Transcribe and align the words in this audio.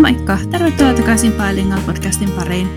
Moikka! 0.00 0.38
Tervetuloa 0.50 0.94
takaisin 0.94 1.32
Bilingual 1.32 1.80
podcastin 1.86 2.30
pariin. 2.30 2.68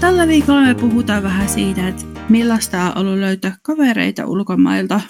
Tällä 0.00 0.28
viikolla 0.28 0.62
me 0.62 0.74
puhutaan 0.74 1.22
vähän 1.22 1.48
siitä, 1.48 1.88
että 1.88 2.04
millaista 2.28 2.82
on 2.82 3.06
ollut 3.06 3.18
löytää 3.18 3.56
kavereita 3.62 4.26
ulkomailta, 4.26 5.00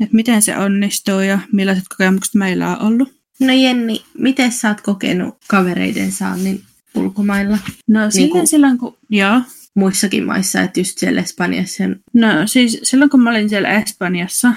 että 0.00 0.16
miten 0.16 0.42
se 0.42 0.56
onnistuu 0.56 1.20
ja 1.20 1.38
millaiset 1.52 1.84
kokemukset 1.88 2.34
meillä 2.34 2.76
on 2.76 2.86
ollut. 2.86 3.08
No 3.40 3.52
Jenni, 3.52 4.04
miten 4.18 4.52
sä 4.52 4.68
oot 4.68 4.80
kokenut 4.80 5.36
kavereiden 5.48 6.12
saannin 6.12 6.62
ulkomailla? 6.94 7.58
No 7.88 8.00
niin 8.00 8.12
silloin, 8.12 8.46
silloin 8.46 8.78
kun... 8.78 8.96
Joo. 9.10 9.40
Muissakin 9.74 10.26
maissa, 10.26 10.60
että 10.60 10.80
just 10.80 10.98
siellä 10.98 11.20
Espanjassa. 11.20 11.84
No 12.14 12.28
siis 12.46 12.80
silloin 12.82 13.10
kun 13.10 13.22
mä 13.22 13.30
olin 13.30 13.48
siellä 13.48 13.68
Espanjassa, 13.70 14.54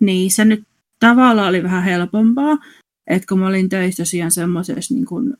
niin 0.00 0.30
se 0.30 0.44
nyt 0.44 0.62
tavallaan 1.00 1.48
oli 1.48 1.62
vähän 1.62 1.84
helpompaa. 1.84 2.58
Että 3.06 3.26
kun 3.28 3.38
mä 3.38 3.46
olin 3.46 3.68
töissä 3.68 4.02
tosiaan 4.02 4.30
semmoisessa 4.30 4.94
niin 4.94 5.06
kuin 5.06 5.34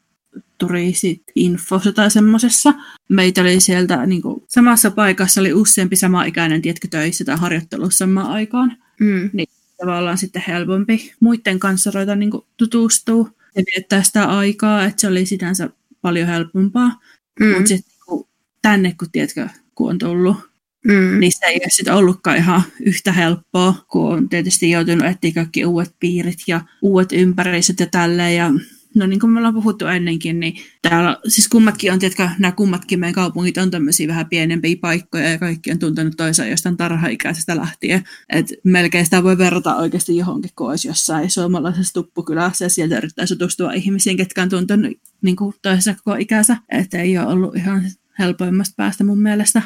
turistit 0.61 1.23
infossa 1.35 1.93
tai 1.93 2.11
semmoisessa. 2.11 2.75
Meitä 3.09 3.41
oli 3.41 3.61
sieltä 3.61 4.07
niin 4.07 4.23
kuin, 4.23 4.45
samassa 4.49 4.91
paikassa 4.91 5.41
oli 5.41 5.53
useampi 5.53 5.97
sama-ikäinen, 5.97 6.63
tietkö 6.63 6.89
töissä 6.89 7.25
tai 7.25 7.37
harjoittelussa 7.37 7.99
samaan 7.99 8.31
aikaan. 8.31 8.77
Mm. 9.01 9.31
Niin 9.33 9.49
tavallaan 9.81 10.19
sitten 10.19 10.45
helpompi 10.49 11.13
muiden 11.21 11.61
kanssa 11.61 11.91
ruveta 11.95 12.17
niin 12.17 12.31
kuin, 12.31 12.45
tutustua 12.57 13.31
ja 13.57 13.63
viettää 13.75 14.03
sitä 14.03 14.25
aikaa, 14.25 14.85
että 14.85 15.01
se 15.01 15.09
oli 15.09 15.27
sitänsä 15.27 15.71
paljon 16.03 16.29
helpompaa. 16.29 17.01
Mm. 17.41 17.47
Mutta 17.47 17.69
sitten 17.69 17.93
niin 18.11 18.27
tänne, 18.63 18.95
kun 18.99 19.09
tiedätkö, 19.13 19.49
kun 19.75 19.91
on 19.91 19.99
tullut, 19.99 20.37
mm. 20.85 21.21
niin 21.21 21.33
se 21.33 21.47
ei 21.47 21.61
ole 21.63 21.71
sitten 21.71 21.95
ollutkaan 21.95 22.37
ihan 22.37 22.63
yhtä 22.81 23.13
helppoa, 23.13 23.85
kun 23.89 24.13
on 24.13 24.29
tietysti 24.29 24.71
joutunut 24.71 25.07
etsiä 25.07 25.33
kaikki 25.35 25.65
uudet 25.65 25.95
piirit 26.01 26.39
ja 26.47 26.61
uudet 26.83 27.13
ympäristöt 27.13 27.81
ja 27.81 27.87
tälleen. 27.87 28.37
Ja 28.37 28.51
no 28.97 29.07
niin 29.07 29.21
kuin 29.21 29.31
me 29.31 29.39
ollaan 29.39 29.55
puhuttu 29.55 29.87
ennenkin, 29.87 30.41
niin 30.41 30.55
täällä, 30.83 31.17
siis 31.29 31.49
kummatkin 31.49 31.93
on, 31.93 31.99
tiedätkö, 31.99 32.29
nämä 32.39 32.53
kummatkin 32.53 33.01
meidän 33.01 33.15
kaupungit 33.15 33.59
on 33.59 33.71
tämmöisiä 33.71 34.09
vähän 34.09 34.29
pienempiä 34.29 34.77
paikkoja 34.81 35.31
ja 35.31 35.39
kaikki 35.39 35.71
on 35.71 35.79
tuntenut 35.79 36.17
toisaan 36.17 36.51
jostain 36.51 36.77
tarhaikäisestä 36.77 37.57
lähtien. 37.57 38.05
Et 38.29 38.47
melkein 38.65 39.05
sitä 39.05 39.23
voi 39.23 39.39
verrata 39.39 39.77
oikeasti 39.77 40.17
johonkin, 40.17 40.51
kun 40.57 40.71
olisi 40.71 40.89
jossain 40.89 41.31
suomalaisessa 41.31 41.95
tuppukylässä 41.95 42.65
ja 42.65 42.69
sieltä 42.69 42.99
yrittää 42.99 43.27
tutustua 43.27 43.73
ihmisiin, 43.73 44.17
ketkä 44.17 44.43
on 44.43 44.49
tuntenut 44.49 44.93
niin 45.23 45.37
kuin 45.37 45.55
toisessa 45.63 45.95
koko 45.95 46.17
ikänsä. 46.17 46.57
Että 46.69 47.03
ei 47.03 47.19
ole 47.19 47.27
ollut 47.27 47.57
ihan 47.57 47.83
helpoimmasta 48.19 48.75
päästä 48.77 49.05
mun 49.05 49.23
mielestä. 49.23 49.63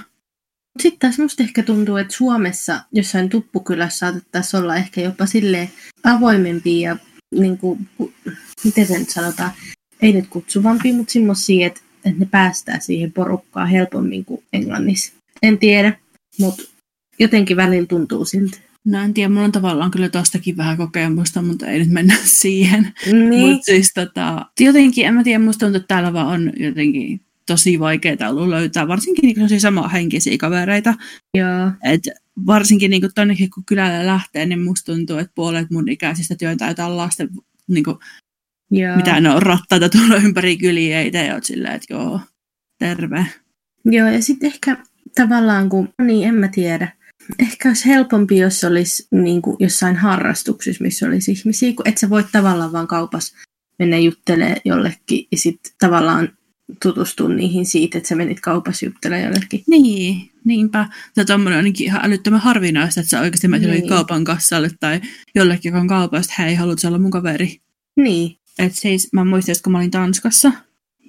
Sitten 0.83 0.99
taas 0.99 1.19
musta 1.19 1.43
ehkä 1.43 1.63
tuntuu, 1.63 1.97
että 1.97 2.15
Suomessa 2.15 2.81
jossain 2.93 3.29
tuppukylässä 3.29 3.99
saatettaisiin 3.99 4.63
olla 4.63 4.77
ehkä 4.77 5.01
jopa 5.01 5.27
sille 5.27 5.71
avoimempia 6.05 6.91
ja 6.91 6.97
niin 7.41 7.59
kuin, 7.59 7.89
miten 8.65 8.87
se 8.87 8.99
nyt 8.99 9.11
sanotaan, 9.11 9.51
ei 10.03 10.13
nyt 10.13 10.27
kutsuvampi, 10.27 10.93
mutta 10.93 11.13
semmoisia, 11.13 11.67
että, 11.67 11.81
että 12.05 12.21
ne 12.21 12.27
päästää 12.31 12.81
siihen 12.81 13.13
porukkaan 13.13 13.69
helpommin 13.69 14.25
kuin 14.25 14.43
Englannissa. 14.53 15.13
En 15.43 15.59
tiedä, 15.59 15.99
mutta 16.41 16.63
jotenkin 17.19 17.57
välillä 17.57 17.87
tuntuu 17.87 18.25
siltä. 18.25 18.59
No 18.85 19.03
en 19.03 19.15
tiedä, 19.15 19.29
mulla 19.29 19.45
on 19.45 19.53
tavallaan 19.53 19.91
kyllä 19.91 20.09
tostakin 20.09 20.57
vähän 20.57 20.77
kokemusta, 20.77 21.43
mutta 21.43 21.67
ei 21.67 21.79
nyt 21.79 21.91
mennä 21.91 22.17
siihen. 22.43 22.93
Niin. 23.07 23.41
Mutta 23.41 23.65
siis 23.65 23.93
tota, 23.95 24.47
jotenkin, 24.61 25.07
en 25.07 25.15
mä 25.15 25.25
tiedä, 25.25 25.39
musta 25.39 25.67
tuntuu, 25.67 25.77
että 25.77 25.95
täällä 25.95 26.13
vaan 26.13 26.27
on 26.27 26.53
jotenkin 26.57 27.21
tosi 27.47 27.81
vaikeaa 27.81 28.31
ollut 28.31 28.49
löytää, 28.49 28.89
varsinkin 28.89 29.35
niin 29.49 29.61
samaa 29.61 29.89
henkisiä 29.89 30.39
kavereita. 30.39 30.95
Joo. 31.35 31.71
Et 31.85 32.03
varsinkin 32.47 32.91
niin 32.91 33.15
tonnekin, 33.15 33.51
kun 33.51 33.65
kylällä 33.65 34.07
lähtee, 34.07 34.47
niin 34.47 34.63
musta 34.63 34.93
tuntuu, 34.93 35.19
että 35.19 35.33
puolet 35.35 35.71
mun 35.71 35.89
ikäisistä 35.89 36.35
työntää 36.35 36.69
jotain 36.69 36.97
lasten, 36.97 37.29
niin 37.69 37.85
kuin, 37.85 37.97
Joo. 38.71 38.97
mitä 38.97 39.21
ne 39.21 39.31
on 39.31 39.43
rattaita 39.43 39.89
tuolla 39.89 40.17
ympäri 40.17 40.57
kyliä, 40.57 41.01
ja 41.01 41.07
itse 41.07 41.35
oot 41.35 41.45
silleen, 41.45 41.75
että 41.75 41.95
joo, 41.95 42.21
terve. 42.79 43.27
Joo, 43.85 44.09
ja 44.09 44.23
sitten 44.23 44.47
ehkä 44.47 44.77
tavallaan, 45.15 45.69
kun, 45.69 45.89
niin 46.03 46.29
en 46.29 46.35
mä 46.35 46.49
tiedä, 46.49 46.93
ehkä 47.39 47.69
olisi 47.69 47.87
helpompi, 47.87 48.39
jos 48.39 48.65
olisi 48.65 49.09
niin 49.11 49.43
kuin 49.43 49.57
jossain 49.61 49.97
harrastuksissa, 49.97 50.85
missä 50.85 51.07
olisi 51.07 51.33
ihmisiä, 51.33 51.73
kun 51.73 51.89
et 51.89 51.99
sä 51.99 52.11
voit 52.11 52.27
tavallaan 52.33 52.73
vaan 52.73 52.87
kaupassa 52.87 53.37
mennä 53.79 53.99
juttelemaan 53.99 54.57
jollekin 54.65 55.27
ja 55.33 55.39
sitten 55.39 55.73
tavallaan 55.79 56.29
tutustua 56.83 57.29
niihin 57.29 57.67
siitä, 57.67 57.99
että 57.99 58.09
sä 58.09 58.15
menit 58.15 58.41
kaupassa 58.41 58.87
juttelemaan 58.87 59.25
jollekin. 59.25 59.63
Niin, 59.67 60.31
niinpä. 60.45 60.89
Ja 61.17 61.25
tuommoinen 61.25 61.59
on 61.59 61.73
ihan 61.79 62.05
älyttömän 62.05 62.41
harvinaista, 62.41 63.01
että 63.01 63.11
sä 63.11 63.21
oikeasti 63.21 63.49
menet 63.49 63.71
niin. 63.71 63.89
kaupan 63.89 64.25
kassalle 64.25 64.71
tai 64.81 65.01
jollekin, 65.35 65.71
joka 65.71 65.81
on 65.81 65.89
kaupasta, 65.89 66.35
hei, 66.39 66.55
haluat 66.55 66.85
olla 66.85 66.99
mun 66.99 67.11
kaveri? 67.11 67.61
Niin. 67.97 68.37
Et 68.59 68.75
siis 68.75 69.09
mä 69.13 69.25
muistan, 69.25 69.53
että 69.53 69.63
kun 69.63 69.73
mä 69.73 69.79
olin 69.79 69.91
Tanskassa, 69.91 70.53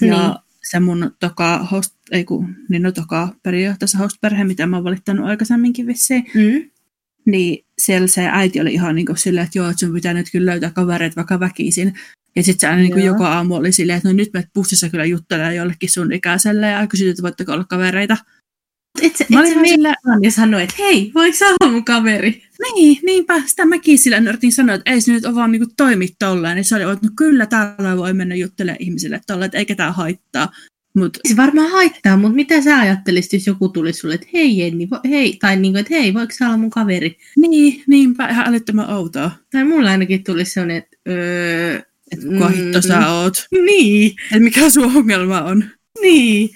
niin. 0.02 0.12
ja 0.12 0.40
se 0.72 0.80
mun 0.80 1.12
toka 1.20 1.58
host, 1.58 1.96
ei 2.12 2.24
kun, 2.24 2.56
niin 2.70 2.82
no 2.82 2.92
toka 2.92 3.30
periaatteessa 3.44 3.98
host-perhe, 3.98 4.44
mitä 4.44 4.68
mä 4.68 4.78
oon 4.78 4.84
valittanut 4.84 5.26
aikaisemminkin 5.26 5.88
vissiin, 5.88 6.26
mm. 6.34 6.70
niin 7.26 7.66
siellä 7.78 8.08
se 8.08 8.28
äiti 8.32 8.62
oli 8.62 8.74
ihan 8.74 8.96
niin 8.96 9.06
kuin 9.06 9.18
silleen, 9.18 9.46
että 9.46 9.60
joo, 9.60 9.70
että 9.70 9.86
sun 9.86 9.94
pitää 9.94 10.14
nyt 10.14 10.32
kyllä 10.32 10.52
löytää 10.52 10.72
kavereita 10.72 11.16
vaikka 11.16 11.40
väkisin. 11.40 11.94
Ja 12.36 12.44
sitten 12.44 12.60
se 12.62 12.68
aina 12.68 12.82
niin 12.82 12.92
kuin 12.92 13.06
joka 13.06 13.28
aamu 13.28 13.56
oli 13.56 13.72
silleen, 13.72 13.98
että 13.98 14.10
no 14.10 14.14
nyt 14.14 14.34
me 14.34 14.44
bussissa 14.54 14.90
kyllä 14.90 15.06
juttelee 15.06 15.56
jollekin 15.56 15.92
sun 15.92 16.14
ikäiselle 16.14 16.68
ja 16.68 16.88
kysyt, 16.88 17.10
että 17.10 17.24
voitteko 17.24 17.52
olla 17.52 17.64
kavereita. 17.64 18.18
Et 19.02 19.16
sä, 19.16 19.26
mä 19.30 19.40
olin 19.40 19.60
et 19.60 19.68
sillä... 19.68 19.96
ja 20.22 20.32
sanoi, 20.32 20.64
että 20.64 20.76
hei, 20.80 21.12
voiko 21.16 21.38
sä 21.38 21.46
olla 21.46 21.72
mun 21.72 21.86
kaveri? 21.86 22.44
Niin, 22.62 23.00
niinpä. 23.04 23.42
Sitä 23.46 23.66
mäkin 23.66 23.98
sillä 23.98 24.18
yritin 24.18 24.52
sanoa, 24.52 24.76
että 24.76 24.92
ei 24.92 25.02
se 25.02 25.12
nyt 25.12 25.26
ole 25.26 25.36
vaan 25.36 25.52
niinku 25.52 25.74
toimi 25.78 26.08
tolleen. 26.20 26.56
Niin 26.56 26.66
se 26.66 26.76
oli, 26.76 26.84
että 26.94 27.08
no 27.08 27.12
kyllä 27.16 27.46
täällä 27.46 27.98
voi 27.98 28.14
mennä 28.14 28.36
juttelemaan 28.36 28.82
ihmisille 28.82 29.22
tolleen, 29.28 29.46
että 29.46 29.58
eikä 29.58 29.76
tää 29.76 29.92
haittaa. 29.92 30.52
Mut... 30.96 31.18
Se 31.28 31.36
varmaan 31.36 31.72
haittaa, 31.72 32.18
mutta 32.18 32.36
mitä 32.36 32.62
sä 32.62 32.80
ajattelisit, 32.80 33.34
jos 33.34 33.48
joku 33.48 33.70
tulisi 33.70 34.00
sulle, 34.00 34.14
että 34.14 34.28
hei 34.34 34.58
Jenni, 34.58 34.90
vo, 34.90 35.00
hei, 35.10 35.38
tai 35.42 35.58
niin 35.58 35.74
kuin, 35.74 35.80
että 35.80 35.94
hei, 35.94 36.14
voiko 36.14 36.34
sä 36.38 36.46
olla 36.46 36.58
mun 36.58 36.70
kaveri? 36.70 37.18
Niin, 37.38 37.84
niinpä, 37.88 38.28
ihan 38.28 38.48
älyttömän 38.48 38.90
outoa. 38.90 39.32
Tai 39.52 39.64
mulla 39.64 39.90
ainakin 39.90 40.24
tulisi 40.24 40.52
sellainen, 40.52 40.78
että 40.78 40.98
öö, 41.08 41.82
että 42.18 42.28
kuka 42.28 42.50
hitto 42.50 42.82
sä 42.82 43.00
mm. 43.00 43.08
oot. 43.08 43.46
Niin. 43.66 44.16
Että 44.24 44.40
mikä 44.40 44.70
sun 44.70 44.98
ongelma 44.98 45.42
on. 45.42 45.66
Niin. 46.02 46.50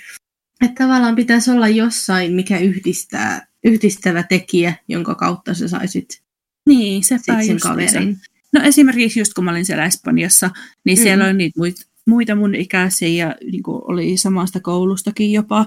Että 0.61 0.83
tavallaan 0.83 1.15
pitäisi 1.15 1.51
olla 1.51 1.67
jossain, 1.67 2.33
mikä 2.33 2.57
yhdistää, 2.57 3.47
yhdistävä 3.63 4.23
tekijä, 4.23 4.73
jonka 4.87 5.15
kautta 5.15 5.53
sä 5.53 5.67
saisit 5.67 6.21
niin, 6.69 7.03
se 7.03 7.19
sen 7.45 7.59
kaverin. 7.59 8.17
No 8.53 8.61
esimerkiksi 8.63 9.19
just 9.19 9.33
kun 9.33 9.43
mä 9.43 9.51
olin 9.51 9.65
siellä 9.65 9.85
Espanjassa, 9.85 10.49
niin 10.85 10.97
mm. 10.97 11.03
siellä 11.03 11.25
oli 11.25 11.33
niitä 11.33 11.59
muita, 11.59 11.81
muita 12.07 12.35
mun 12.35 12.55
ikäisiä 12.55 13.25
ja 13.25 13.35
niin 13.51 13.63
oli 13.65 14.17
samasta 14.17 14.59
koulustakin 14.59 15.31
jopa. 15.31 15.65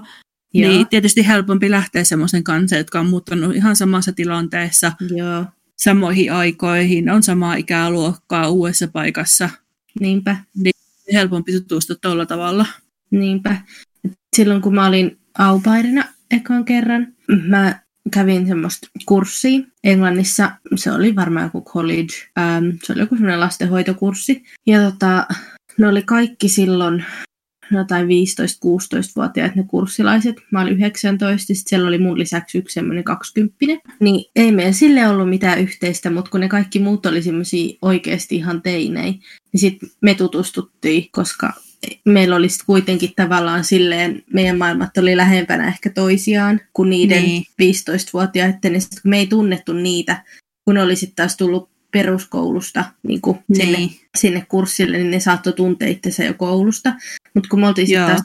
Joo. 0.53 0.71
Niin 0.71 0.87
tietysti 0.87 1.27
helpompi 1.27 1.71
lähteä 1.71 2.03
semmoisen 2.03 2.43
kanssa, 2.43 2.77
jotka 2.77 2.99
on 2.99 3.09
muuttanut 3.09 3.55
ihan 3.55 3.75
samassa 3.75 4.11
tilanteessa 4.11 4.91
Joo. 5.15 5.45
samoihin 5.77 6.33
aikoihin, 6.33 7.09
on 7.09 7.23
samaa 7.23 7.55
ikäluokkaa 7.55 8.49
uudessa 8.49 8.87
paikassa. 8.87 9.49
Niinpä. 9.99 10.37
Niin 10.55 10.73
helpompi 11.13 11.51
tutustua 11.51 11.95
tuolla 12.01 12.25
tavalla. 12.25 12.65
Niinpä. 13.11 13.61
Silloin 14.35 14.61
kun 14.61 14.75
mä 14.75 14.87
olin 14.87 15.19
aupairina 15.37 16.03
ekan 16.31 16.65
kerran, 16.65 17.07
mä 17.47 17.79
kävin 18.11 18.47
semmoista 18.47 18.87
kurssia 19.05 19.61
Englannissa. 19.83 20.51
Se 20.75 20.91
oli 20.91 21.15
varmaan 21.15 21.45
joku 21.45 21.61
college. 21.61 22.13
Ähm, 22.39 22.65
se 22.83 22.93
oli 22.93 23.01
joku 23.01 23.15
semmoinen 23.15 23.39
lastenhoitokurssi. 23.39 24.43
Ja 24.67 24.91
tota, 24.91 25.27
ne 25.77 25.87
oli 25.87 26.03
kaikki 26.03 26.49
silloin 26.49 27.05
jotain 27.79 28.07
15-16-vuotiaat 28.07 29.55
ne 29.55 29.63
kurssilaiset. 29.67 30.35
Mä 30.51 30.61
olin 30.61 30.73
19, 30.73 31.47
sitten 31.47 31.69
siellä 31.69 31.87
oli 31.87 31.97
mun 31.97 32.19
lisäksi 32.19 32.57
yksi 32.57 32.73
semmoinen 32.73 33.03
20 33.03 33.55
Niin 33.99 34.31
ei 34.35 34.51
meidän 34.51 34.73
sille 34.73 35.07
ollut 35.07 35.29
mitään 35.29 35.59
yhteistä, 35.59 36.09
mutta 36.09 36.31
kun 36.31 36.39
ne 36.39 36.47
kaikki 36.47 36.79
muut 36.79 37.05
oli 37.05 37.21
semmoisia 37.21 37.77
oikeasti 37.81 38.35
ihan 38.35 38.61
teinei, 38.61 39.11
niin 39.53 39.59
sitten 39.59 39.89
me 40.01 40.13
tutustuttiin, 40.13 41.09
koska 41.11 41.53
meillä 42.05 42.35
olisi 42.35 42.65
kuitenkin 42.65 43.13
tavallaan 43.15 43.63
silleen, 43.63 44.23
meidän 44.33 44.57
maailmat 44.57 44.97
oli 44.97 45.17
lähempänä 45.17 45.67
ehkä 45.67 45.89
toisiaan 45.89 46.61
kuin 46.73 46.89
niiden 46.89 47.23
niin. 47.23 47.43
15-vuotiaiden, 47.61 48.59
niin 48.63 48.81
sit, 48.81 49.01
kun 49.01 49.09
me 49.09 49.17
ei 49.17 49.27
tunnettu 49.27 49.73
niitä, 49.73 50.23
kun 50.65 50.75
ne 50.75 50.81
oli 50.81 50.95
sitten 50.95 51.15
taas 51.15 51.37
tullut 51.37 51.72
peruskoulusta 51.93 52.85
niin 53.07 53.21
kuin 53.21 53.39
niin. 53.47 53.91
Sinne, 54.17 54.45
kurssille, 54.49 54.97
niin 54.97 55.11
ne 55.11 55.19
saattoi 55.19 55.53
tuntea 55.53 55.87
itsensä 55.87 56.23
jo 56.23 56.33
koulusta. 56.33 56.93
Mutta 57.33 57.49
kun 57.49 57.59
me 57.59 57.67
oltiin 57.67 57.87
sitten 57.87 58.05
taas, 58.05 58.21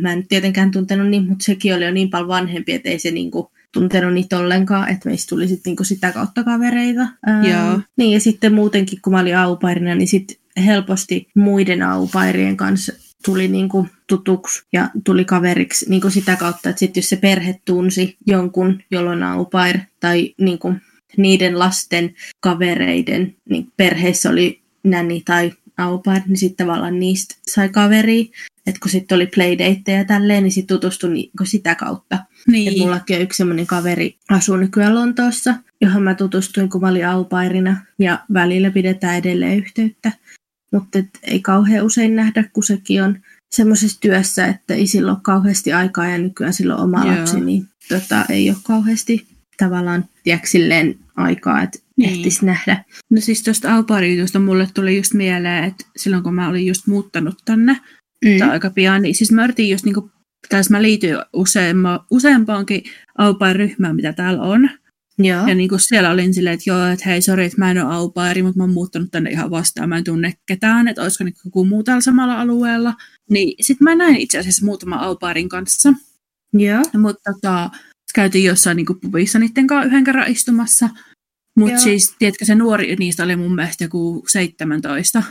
mä 0.00 0.12
en 0.12 0.26
tietenkään 0.28 0.70
tuntenut 0.70 1.08
niin, 1.08 1.28
mutta 1.28 1.44
sekin 1.44 1.74
oli 1.74 1.84
jo 1.84 1.90
niin 1.90 2.10
paljon 2.10 2.28
vanhempi, 2.28 2.72
että 2.72 2.88
ei 2.88 2.98
se 2.98 3.10
niin 3.10 3.30
kuin, 3.30 3.46
tuntenut 3.72 4.14
niitä 4.14 4.38
ollenkaan, 4.38 4.88
että 4.88 5.08
meistä 5.08 5.28
tuli 5.28 5.48
sitten 5.48 5.70
niinku 5.70 5.84
sitä 5.84 6.12
kautta 6.12 6.44
kavereita. 6.44 7.08
Joo. 7.50 7.80
niin 7.96 8.12
ja 8.12 8.20
sitten 8.20 8.54
muutenkin, 8.54 8.98
kun 9.02 9.12
mä 9.12 9.20
olin 9.20 9.36
aupairina, 9.36 9.94
niin 9.94 10.08
sitten 10.08 10.36
helposti 10.66 11.28
muiden 11.34 11.82
aupairien 11.82 12.56
kanssa 12.56 12.92
tuli 13.24 13.48
niinku 13.48 13.86
tutuksi 14.06 14.62
ja 14.72 14.90
tuli 15.04 15.24
kaveriksi 15.24 15.90
niinku 15.90 16.10
sitä 16.10 16.36
kautta, 16.36 16.68
että 16.70 16.80
sitten 16.80 17.00
jos 17.00 17.08
se 17.08 17.16
perhe 17.16 17.60
tunsi 17.64 18.16
jonkun, 18.26 18.82
jolloin 18.90 19.22
aupair 19.22 19.78
tai 20.00 20.34
niinku 20.40 20.74
niiden 21.16 21.58
lasten 21.58 22.14
kavereiden 22.40 23.34
niin 23.48 23.72
perheissä 23.76 24.30
oli 24.30 24.60
näni 24.84 25.22
tai 25.24 25.52
au 25.78 25.98
pair, 25.98 26.22
niin 26.26 26.36
sitten 26.36 26.66
tavallaan 26.66 27.00
niistä 27.00 27.34
sai 27.50 27.68
kaveri. 27.68 28.30
että 28.66 28.80
kun 28.82 28.90
sitten 28.90 29.16
oli 29.16 29.26
playdateja 29.26 29.98
ja 29.98 30.04
tälleen, 30.04 30.42
niin 30.42 30.52
sitten 30.52 30.76
tutustui 30.76 31.10
niin 31.10 31.30
sitä 31.44 31.74
kautta. 31.74 32.18
Niin. 32.46 32.72
Et 32.72 32.78
mullakin 32.78 33.16
on 33.16 33.22
yksi 33.22 33.36
semmoinen 33.36 33.66
kaveri, 33.66 34.16
asuu 34.30 34.56
nykyään 34.56 34.94
Lontoossa, 34.94 35.54
johon 35.80 36.02
mä 36.02 36.14
tutustuin, 36.14 36.70
kun 36.70 36.80
mä 36.80 36.88
olin 36.88 37.06
aupairina, 37.06 37.76
ja 37.98 38.24
välillä 38.32 38.70
pidetään 38.70 39.16
edelleen 39.16 39.58
yhteyttä. 39.58 40.12
Mutta 40.72 40.98
ei 41.22 41.40
kauhean 41.40 41.86
usein 41.86 42.16
nähdä, 42.16 42.44
kun 42.52 42.64
sekin 42.64 43.02
on 43.02 43.18
semmoisessa 43.50 44.00
työssä, 44.00 44.46
että 44.46 44.74
ei 44.74 44.86
silloin 44.86 45.16
ole 45.16 45.22
kauheasti 45.22 45.72
aikaa, 45.72 46.08
ja 46.08 46.18
nykyään 46.18 46.52
silloin 46.52 46.80
oma 46.80 47.04
Joo. 47.04 47.16
lapsi, 47.16 47.40
niin 47.40 47.68
tota, 47.88 48.24
ei 48.28 48.50
ole 48.50 48.58
kauheasti 48.62 49.26
tavallaan 49.60 50.04
tiedätkö, 50.24 50.48
silleen 50.48 50.98
aikaa, 51.16 51.62
että 51.62 51.78
Niin. 51.78 52.08
niin. 52.08 52.18
ehtis 52.18 52.42
nähdä. 52.42 52.84
No 53.10 53.20
siis 53.20 53.42
tuosta 53.42 53.74
auparijutusta 53.74 54.38
mulle 54.38 54.68
tuli 54.74 54.96
just 54.96 55.14
mieleen, 55.14 55.64
että 55.64 55.84
silloin 55.96 56.22
kun 56.22 56.34
mä 56.34 56.48
olin 56.48 56.66
just 56.66 56.86
muuttanut 56.86 57.38
tänne, 57.44 57.76
Mm. 58.24 58.38
tai 58.38 58.50
aika 58.50 58.70
pian, 58.70 59.02
niin 59.02 59.14
siis 59.14 59.32
mä 59.32 59.44
yritin 59.44 59.70
just 59.70 59.84
niinku, 59.84 60.10
tässä 60.48 60.74
mä 60.74 60.82
liityin 60.82 61.16
useamma, 61.32 62.06
useampaankin 62.10 62.82
aupair-ryhmään, 63.18 63.96
mitä 63.96 64.12
täällä 64.12 64.42
on. 64.42 64.70
Joo. 65.18 65.46
Ja 65.48 65.54
niinku 65.54 65.78
siellä 65.78 66.10
olin 66.10 66.34
silleen, 66.34 66.54
että 66.54 66.70
joo, 66.70 66.86
että 66.86 67.08
hei, 67.08 67.22
sori, 67.22 67.44
että 67.44 67.58
mä 67.58 67.70
en 67.70 67.84
ole 67.86 67.94
aupairi, 67.94 68.42
mutta 68.42 68.56
mä 68.58 68.62
oon 68.62 68.72
muuttanut 68.72 69.10
tänne 69.10 69.30
ihan 69.30 69.50
vastaan, 69.50 69.88
mä 69.88 69.96
en 69.98 70.04
tunne 70.04 70.32
ketään, 70.46 70.88
että 70.88 71.02
olisiko 71.02 71.24
niinku 71.24 71.40
joku 71.44 71.64
muu 71.64 71.82
täällä 71.82 72.00
samalla 72.00 72.40
alueella. 72.40 72.94
Niin 73.30 73.64
sit 73.64 73.80
mä 73.80 73.94
näin 73.94 74.16
itse 74.16 74.38
asiassa 74.38 74.64
muutama 74.66 74.96
aupairin 74.96 75.48
kanssa. 75.48 75.92
Joo. 76.52 76.82
Mutta 76.98 77.32
tota, 77.32 77.70
käytiin 78.14 78.44
jossain 78.44 78.76
niinku 78.76 78.94
pubissa 78.94 79.38
niiden 79.38 79.66
kanssa 79.66 79.86
yhden 79.86 80.04
kerran 80.04 80.30
istumassa. 80.30 80.88
Mutta 81.58 81.78
siis, 81.78 82.14
tiedätkö, 82.18 82.44
se 82.44 82.54
nuori 82.54 82.96
niistä 82.96 83.24
oli 83.24 83.36
mun 83.36 83.54
mielestä 83.54 83.84
joku 83.84 84.24
17. 84.28 85.22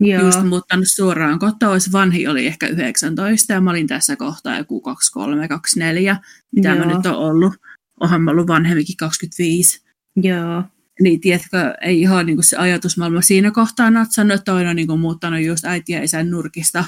Joo. 0.00 0.24
Just 0.24 0.42
muuttanut 0.42 0.86
suoraan 0.88 1.38
kotoa. 1.38 1.78
Se 1.78 1.92
vanhi 1.92 2.26
oli 2.26 2.46
ehkä 2.46 2.66
19 2.66 3.52
ja 3.52 3.60
mä 3.60 3.70
olin 3.70 3.86
tässä 3.86 4.16
kohtaa 4.16 4.58
joku 4.58 4.80
23, 4.80 5.48
24, 5.48 6.16
mitä 6.52 6.68
Joo. 6.68 6.78
mä 6.78 6.94
nyt 6.94 7.06
oon 7.06 7.16
ollut. 7.16 7.54
Oonhan 8.00 8.22
mä 8.22 8.30
ollut 8.30 8.46
vanhemminkin 8.46 8.96
25. 8.96 9.82
Joo. 10.16 10.62
Niin 11.00 11.20
tiedätkö, 11.20 11.74
ei 11.80 12.00
ihan 12.00 12.26
niin 12.26 12.44
se 12.44 12.56
ajatusmaailma 12.56 13.22
siinä 13.22 13.50
kohtaa 13.50 13.90
natsannut, 13.90 14.34
että 14.34 14.52
toinen 14.52 14.70
on 14.70 14.76
niin 14.76 14.88
kuin, 14.88 15.00
muuttanut 15.00 15.40
just 15.40 15.64
äiti 15.64 15.92
ja 15.92 16.02
isän 16.02 16.30
nurkista 16.30 16.84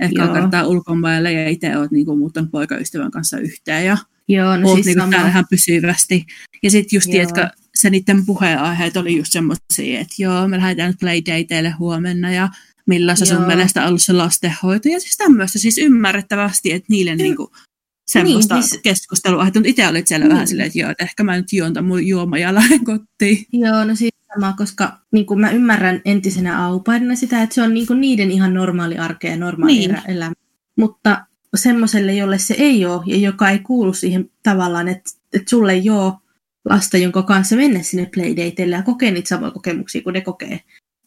ehkä 0.00 0.24
Joo. 0.24 0.34
kertaa 0.34 0.66
ulkomaille 0.66 1.32
ja 1.32 1.48
itse 1.48 1.78
oot 1.78 1.90
niin 1.90 2.06
kuin, 2.06 2.18
muuttanut 2.18 2.50
poikaystävän 2.50 3.10
kanssa 3.10 3.38
yhteen 3.38 3.86
ja 3.86 3.98
Joo, 4.28 4.56
no 4.56 4.68
oot 4.68 4.74
siis 4.74 4.86
niin 4.86 5.10
sama. 5.12 5.28
ihan 5.28 5.44
pysyvästi. 5.50 6.24
Ja 6.62 6.70
sitten 6.70 6.96
just, 6.96 7.06
Joo. 7.06 7.12
tiedätkö, 7.12 7.48
se 7.74 7.90
niiden 7.90 8.26
puheenaiheet 8.26 8.96
oli 8.96 9.16
just 9.16 9.32
semmoisia, 9.32 10.00
että 10.00 10.14
joo, 10.18 10.48
me 10.48 10.56
lähdetään 10.58 10.90
nyt 10.90 11.00
playdateille 11.00 11.70
huomenna 11.70 12.32
ja 12.32 12.48
millaista 12.86 13.26
sun 13.26 13.36
Joo. 13.36 13.46
mielestä 13.46 13.82
on 13.82 13.88
ollut 13.88 14.02
se 14.02 14.12
lastenhoito. 14.12 14.88
Ja 14.88 15.00
siis 15.00 15.16
tämmöistä 15.16 15.58
siis 15.58 15.78
ymmärrettävästi, 15.78 16.72
että 16.72 16.86
niille 16.90 17.16
niin 17.16 17.36
kuin, 17.36 17.48
semmoista 18.06 18.54
Niin, 18.54 18.62
siis- 18.68 18.80
keskustelua. 18.82 19.44
Mutta 19.44 19.60
itse 19.64 19.88
olit 19.88 20.06
siellä 20.06 20.24
Niin. 20.26 20.32
vähän 20.32 20.48
silleen, 20.48 20.66
että 20.66 20.78
joo, 20.78 20.90
että 20.90 21.04
ehkä 21.04 21.24
mä 21.24 21.36
nyt 21.36 21.52
juon 21.52 21.74
tämän 21.74 21.88
mun 21.88 22.06
juoma 22.06 22.38
ja 22.38 22.54
lähden 22.54 22.84
kotiin. 22.90 23.46
Joo, 23.52 23.84
no 23.84 23.94
siis 23.96 24.12
sama, 24.34 24.52
koska 24.52 24.98
niin 25.12 25.26
kuin 25.26 25.40
mä 25.40 25.50
ymmärrän 25.50 26.00
entisenä 26.04 26.64
aupairina 26.66 27.14
sitä, 27.16 27.42
että 27.42 27.54
se 27.54 27.62
on 27.62 27.74
niin 27.74 27.86
kuin 27.86 28.00
niiden 28.00 28.30
ihan 28.30 28.54
normaali 28.54 28.98
arkea 28.98 29.30
ja 29.30 29.36
normaali 29.36 29.72
Niin. 29.72 29.90
niin. 29.92 30.02
elämä. 30.10 30.32
Mutta 30.78 31.26
semmoiselle, 31.56 32.14
jolle 32.14 32.38
se 32.38 32.54
ei 32.58 32.86
ole 32.86 33.02
ja 33.06 33.16
joka 33.16 33.50
ei 33.50 33.58
kuulu 33.58 33.92
siihen 33.92 34.30
tavallaan, 34.42 34.88
että, 34.88 35.10
että 35.32 35.50
sulle 35.50 35.72
ei 35.72 35.90
ole 35.90 36.12
lasta, 36.64 36.98
jonka 36.98 37.22
kanssa 37.22 37.56
mennä 37.56 37.82
sinne 37.82 38.10
playdateille 38.14 38.76
ja 38.76 38.82
kokee 38.82 39.10
niitä 39.10 39.28
samoja 39.28 39.50
kokemuksia 39.50 40.02
kuin 40.02 40.14
ne 40.14 40.20
kokee 40.20 40.60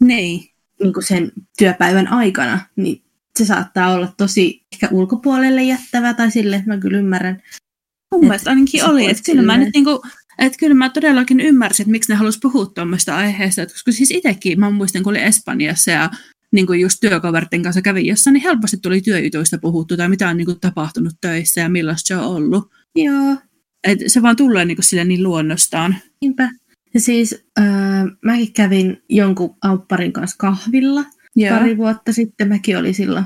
Niin. 0.04 0.50
niin 0.84 0.94
kuin 0.94 1.04
sen 1.04 1.32
työpäivän 1.58 2.08
aikana, 2.08 2.60
niin 2.76 3.02
se 3.38 3.46
saattaa 3.46 3.94
olla 3.94 4.14
tosi 4.18 4.64
ehkä 4.74 4.90
ulkopuolelle 4.92 5.64
jättävä 5.64 6.14
tai 6.14 6.32
sille, 6.32 6.64
mä 6.66 6.78
kyllä 6.78 6.98
ymmärrän. 6.98 7.44
Mun 8.12 8.24
Et 8.24 8.28
mielestä 8.28 8.50
ainakin 8.50 8.86
oli, 8.86 9.10
että 9.10 9.24
kyllä 9.26 9.42
mä 9.42 9.58
nyt 9.58 9.70
niinku, 9.74 10.02
että 10.40 10.60
kyllä 10.60 10.76
mä 10.76 10.90
todellakin 10.90 11.40
ymmärsin, 11.40 11.84
että 11.84 11.92
miksi 11.92 12.12
ne 12.12 12.16
halusi 12.16 12.40
puhua 12.42 12.66
tuommoista 12.66 13.16
aiheesta, 13.16 13.66
koska 13.66 13.92
siis 13.92 14.12
itsekin, 14.12 14.60
mä 14.60 14.70
muistan, 14.70 15.04
kun 15.04 15.12
olin 15.12 15.24
Espanjassa 15.24 15.92
ja 15.92 16.10
niin 16.54 16.68
kuin 16.68 16.80
just 16.80 16.98
työkaverten 17.02 17.64
kanssa 17.64 17.82
kävin 17.82 18.06
jossain, 18.06 18.34
niin 18.34 18.44
helposti 18.44 18.78
tuli 18.78 19.02
työjutuista 19.02 19.58
puhuttu 19.58 19.98
tai 19.98 20.10
mitä 20.10 20.30
on 20.30 20.38
niin 20.38 20.46
kuin 20.46 20.60
tapahtunut 20.60 21.14
töissä 21.22 21.62
ja 21.62 21.70
millaista 21.70 22.08
se 22.08 22.16
on 22.16 22.36
ollut. 22.36 22.72
Joo, 22.96 23.36
Et 23.88 24.00
se 24.08 24.22
vaan 24.22 24.36
tulee 24.36 24.66
niin 24.66 24.78
kuin 24.78 24.86
sille 24.86 25.04
niin 25.04 25.24
luonnostaan. 25.24 25.96
niinpä. 26.22 26.50
Ja 26.94 27.00
siis 27.00 27.46
äh, 27.60 27.66
mäkin 28.26 28.54
kävin 28.54 29.02
jonkun 29.10 29.56
aupparin 29.62 30.14
kanssa 30.14 30.36
kahvilla 30.40 31.06
Joo. 31.36 31.58
pari 31.58 31.78
vuotta 31.78 32.14
sitten. 32.14 32.48
Mäkin 32.48 32.78
olin 32.78 32.94
silloin 32.94 33.26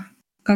24-25. 0.50 0.54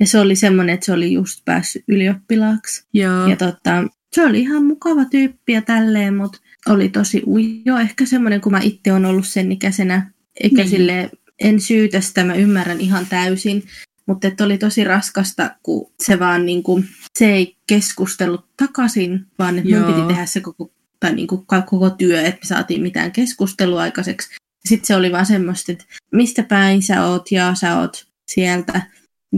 Ja 0.00 0.06
se 0.06 0.18
oli 0.18 0.36
semmoinen, 0.36 0.74
että 0.74 0.86
se 0.86 0.92
oli 0.92 1.12
just 1.12 1.44
päässyt 1.44 1.84
ylioppilaaksi. 1.88 2.84
Joo. 2.94 3.26
Ja 3.26 3.36
tota, 3.36 3.84
se 4.14 4.26
oli 4.26 4.40
ihan 4.40 4.64
mukava 4.64 5.04
tyyppi 5.04 5.52
ja 5.52 5.62
tälleen, 5.62 6.16
mutta 6.16 6.38
oli 6.68 6.88
tosi 6.88 7.22
ujo. 7.26 7.78
Ehkä 7.80 8.06
semmoinen, 8.06 8.40
kun 8.40 8.52
mä 8.52 8.60
itse 8.62 8.92
on 8.92 9.04
ollut 9.04 9.26
sen 9.26 9.52
ikäisenä. 9.52 10.10
Eikä 10.40 10.56
Niin. 10.56 10.56
niin. 10.56 10.68
sille 10.70 11.10
en 11.38 11.60
syytä 11.60 12.00
sitä, 12.00 12.24
mä 12.24 12.34
ymmärrän 12.34 12.80
ihan 12.80 13.06
täysin. 13.06 13.62
Mutta 14.06 14.28
että 14.28 14.44
oli 14.44 14.58
tosi 14.58 14.84
raskasta, 14.84 15.56
kun 15.62 15.92
se 16.02 16.18
vaan 16.18 16.46
niinku, 16.46 16.84
se 17.18 17.32
ei 17.32 17.56
keskustellut 17.66 18.46
takaisin, 18.56 19.26
vaan 19.38 19.58
että 19.58 19.70
mun 19.76 19.94
piti 19.94 20.06
tehdä 20.08 20.26
se 20.26 20.40
koko, 20.40 20.72
tai 21.00 21.14
niinku 21.14 21.38
ka- 21.38 21.62
koko 21.62 21.90
työ, 21.90 22.20
että 22.22 22.40
me 22.42 22.46
saatiin 22.48 22.82
mitään 22.82 23.12
keskustelua 23.12 23.82
aikaiseksi. 23.82 24.28
Sitten 24.68 24.86
se 24.86 24.96
oli 24.96 25.12
vaan 25.12 25.26
semmoista, 25.26 25.72
että 25.72 25.84
mistä 26.12 26.42
päin 26.42 26.82
sä 26.82 27.04
oot 27.06 27.32
ja 27.32 27.54
sä 27.54 27.78
oot 27.78 28.06
sieltä. 28.28 28.82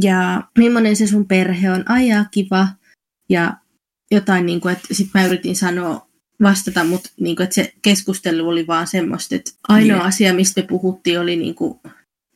Ja 0.02 0.42
millainen 0.58 0.96
se 0.96 1.06
sun 1.06 1.26
perhe 1.28 1.70
on, 1.70 1.90
ajaa 1.90 2.24
kiva. 2.30 2.68
Ja 3.28 3.56
jotain, 4.10 4.46
niin 4.46 4.60
kuin, 4.60 4.72
että 4.72 4.94
sitten 4.94 5.20
mä 5.22 5.26
yritin 5.26 5.56
sanoa, 5.56 6.05
vastata, 6.42 6.84
mutta 6.84 7.10
niin 7.20 7.36
kuin, 7.36 7.44
että 7.44 7.54
se 7.54 7.72
keskustelu 7.82 8.48
oli 8.48 8.66
vaan 8.66 8.86
semmoista, 8.86 9.34
että 9.34 9.50
ainoa 9.68 9.96
Niin. 9.98 10.06
asia, 10.06 10.34
mistä 10.34 10.60
me 10.60 10.66
puhuttiin, 10.66 11.20
oli 11.20 11.36
niin 11.36 11.54
kuin 11.54 11.78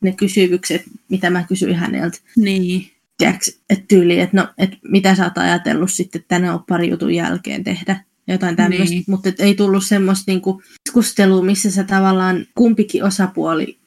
ne 0.01 0.11
kysymykset, 0.11 0.83
mitä 1.09 1.29
mä 1.29 1.43
kysyin 1.43 1.75
häneltä. 1.75 2.17
Niin. 2.35 2.91
Tiedätkö, 3.17 3.51
että 3.69 3.85
tyyli, 3.87 4.19
että 4.19 4.37
no, 4.37 4.47
että 4.57 4.77
mitä 4.87 5.15
sä 5.15 5.23
oot 5.23 5.37
ajatellut 5.37 5.91
sitten 5.91 6.25
tänä 6.27 6.59
pari 6.69 6.89
jutun 6.89 7.13
jälkeen 7.13 7.63
tehdä. 7.63 8.03
Jotain 8.27 8.55
tämmöistä, 8.55 8.83
Niin. 8.83 8.89
niin. 8.91 9.03
mutta 9.07 9.29
ei 9.39 9.55
tullut 9.55 9.85
semmoista 9.85 10.31
niinku 10.31 10.61
keskustelua, 10.85 11.43
missä 11.43 11.71
sä 11.71 11.83
tavallaan 11.83 12.45
kumpikin 12.55 13.03
osapuoli... 13.03 13.77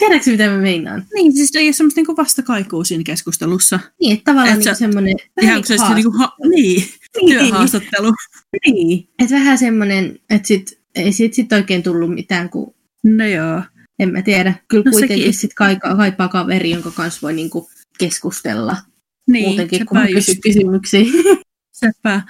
Tiedätkö 0.00 0.30
mitä 0.30 0.48
mä 0.48 0.58
meinaan? 0.58 1.04
Niin, 1.14 1.32
siis 1.32 1.56
ei 1.56 1.66
ole 1.66 1.72
semmoista 1.72 1.98
niinku 1.98 2.16
vastakaikua 2.16 2.84
siinä 2.84 3.04
keskustelussa. 3.04 3.80
Niin, 4.00 4.12
että 4.12 4.24
tavallaan 4.32 4.58
Et 4.58 4.64
niinku 4.64 4.78
semmoinen... 4.78 5.16
Ihan 5.42 5.54
kuin 5.56 5.66
se 5.66 5.72
olisi 5.82 5.94
niinku, 5.94 6.18
ha- 6.18 6.36
niin, 6.50 6.84
työhaastattelu. 7.28 8.12
Niin. 8.66 9.08
Että 9.18 9.34
vähän 9.34 9.58
semmoinen, 9.58 10.18
että 10.30 10.48
sit, 10.48 10.80
ei 10.94 11.12
siitä 11.12 11.34
sit 11.36 11.52
oikein 11.52 11.82
tullut 11.82 12.14
mitään, 12.14 12.50
kun 12.50 12.74
No 13.04 13.26
joo. 13.26 13.62
en 13.98 14.12
mä 14.12 14.22
tiedä. 14.22 14.54
Kyllä 14.68 14.84
No 14.84 14.90
kuitenkin 14.90 15.18
sekin. 15.18 15.34
sit 15.34 15.54
kaipaa, 15.54 15.96
kaipaa 15.96 16.28
kaveri, 16.28 16.70
jonka 16.70 16.90
kanssa 16.90 17.18
voi 17.22 17.32
niinku 17.32 17.70
keskustella. 17.98 18.76
Niin, 19.30 19.48
Muutenkin, 19.48 19.86
kun 19.86 19.98
kysyn 20.14 20.40
kysymyksiä. 20.40 21.04
Sepä. 21.72 22.22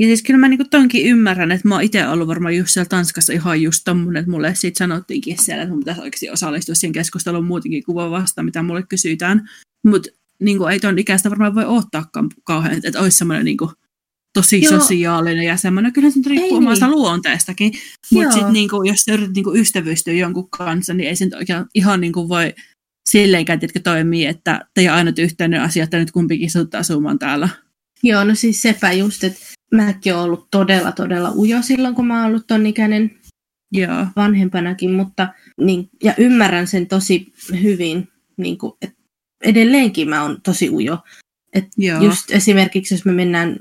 Ja 0.00 0.06
siis 0.06 0.22
kyllä 0.22 0.40
mä 0.40 0.48
niinku 0.48 0.64
tonkin 0.70 1.06
ymmärrän, 1.06 1.52
että 1.52 1.68
mä 1.68 1.74
oon 1.74 1.84
itse 1.84 2.08
ollut 2.08 2.28
varmaan 2.28 2.56
just 2.56 2.70
siellä 2.70 2.88
Tanskassa 2.88 3.32
ihan 3.32 3.62
just 3.62 3.82
tommonen, 3.84 4.20
että 4.20 4.30
mulle 4.30 4.54
siitä 4.54 4.78
sanottiinkin 4.78 5.38
siellä, 5.38 5.62
että 5.62 5.72
mun 5.72 5.78
pitäisi 5.78 6.00
oikeasti 6.00 6.30
osallistua 6.30 6.74
siihen 6.74 6.92
keskusteluun 6.92 7.44
muutenkin 7.44 7.82
kuin 7.84 7.94
vaan 7.94 8.10
vasta, 8.10 8.42
mitä 8.42 8.62
mulle 8.62 8.82
kysytään. 8.82 9.48
Mutta 9.86 10.08
niinku, 10.42 10.66
ei 10.66 10.80
ton 10.80 10.98
ikäistä 10.98 11.30
varmaan 11.30 11.54
voi 11.54 11.64
odottaakaan 11.64 12.28
kauhean, 12.44 12.80
että, 12.84 13.00
olisi 13.00 13.18
semmoinen 13.18 13.44
niinku, 13.44 13.72
tosi 14.32 14.62
Joo. 14.62 14.78
sosiaalinen 14.78 15.44
ja 15.44 15.56
semmoinen. 15.56 15.92
Kyllähän 15.92 16.12
se 16.12 16.18
nyt 16.18 16.26
riippuu 16.26 16.50
Ei 16.50 16.56
omasta 16.56 16.86
niin. 16.86 16.96
luonteestakin. 16.96 17.72
Mutta 18.12 18.32
sitten 18.32 18.52
niinku, 18.52 18.82
jos 18.82 19.00
sä 19.00 19.12
yrität 19.12 19.34
niinku, 19.34 19.54
ystävystyä 19.54 20.14
jonkun 20.14 20.50
kanssa, 20.50 20.94
niin 20.94 21.08
ei 21.08 21.16
se 21.16 21.24
nyt 21.24 21.34
oikein 21.34 21.64
ihan 21.74 22.00
niinku, 22.00 22.28
voi 22.28 22.54
silleenkään 23.10 23.60
tiedätkö, 23.60 23.80
toimii, 23.80 24.26
että 24.26 24.60
teidän 24.74 24.94
ainut 24.94 25.18
yhteinen 25.18 25.62
asia, 25.62 25.84
että 25.84 25.98
nyt 25.98 26.10
kumpikin 26.10 26.50
sattuu 26.50 26.80
asumaan 26.80 27.18
täällä. 27.18 27.48
Joo, 28.02 28.24
no 28.24 28.34
siis 28.34 28.62
sepä 28.62 28.92
just, 28.92 29.24
että 29.24 29.40
mäkin 29.74 30.14
oon 30.14 30.24
ollut 30.24 30.48
todella, 30.50 30.92
todella 30.92 31.32
ujo 31.36 31.62
silloin, 31.62 31.94
kun 31.94 32.06
mä 32.06 32.20
oon 32.20 32.26
ollut 32.26 32.46
ton 32.46 32.66
ikäinen 32.66 33.10
Joo. 33.72 34.06
vanhempanakin, 34.16 34.92
mutta 34.92 35.28
niin, 35.60 35.88
ja 36.02 36.14
ymmärrän 36.18 36.66
sen 36.66 36.86
tosi 36.86 37.32
hyvin, 37.62 38.08
niin 38.36 38.58
kuin, 38.58 38.72
että 38.82 39.00
edelleenkin 39.44 40.08
mä 40.08 40.22
oon 40.22 40.40
tosi 40.42 40.70
ujo. 40.70 40.98
Et 41.52 41.68
Joo. 41.76 42.02
just 42.02 42.30
esimerkiksi, 42.30 42.94
jos 42.94 43.04
me 43.04 43.12
mennään 43.12 43.56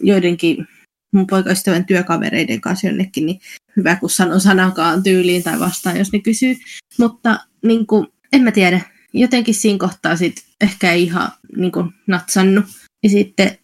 joidenkin 0.00 0.68
mun 1.12 1.26
poikaystävän 1.26 1.84
työkavereiden 1.84 2.60
kanssa 2.60 2.86
jonnekin, 2.86 3.26
niin 3.26 3.40
hyvä, 3.76 3.96
kun 3.96 4.10
sanon 4.10 4.40
sanakaan 4.40 5.02
tyyliin 5.02 5.42
tai 5.42 5.58
vastaan, 5.58 5.98
jos 5.98 6.12
ne 6.12 6.18
kysyy. 6.18 6.56
Mutta 6.98 7.40
niin 7.62 7.86
kuin, 7.86 8.06
en 8.32 8.42
mä 8.42 8.52
tiedä, 8.52 8.80
jotenkin 9.12 9.54
siinä 9.54 9.78
kohtaa 9.78 10.16
sit 10.16 10.44
ehkä 10.60 10.92
ei 10.92 11.02
ihan 11.02 11.32
niin 11.56 11.72
kuin, 11.72 11.90
natsannut. 12.06 12.64
Ja 13.02 13.10
sitten 13.10 13.58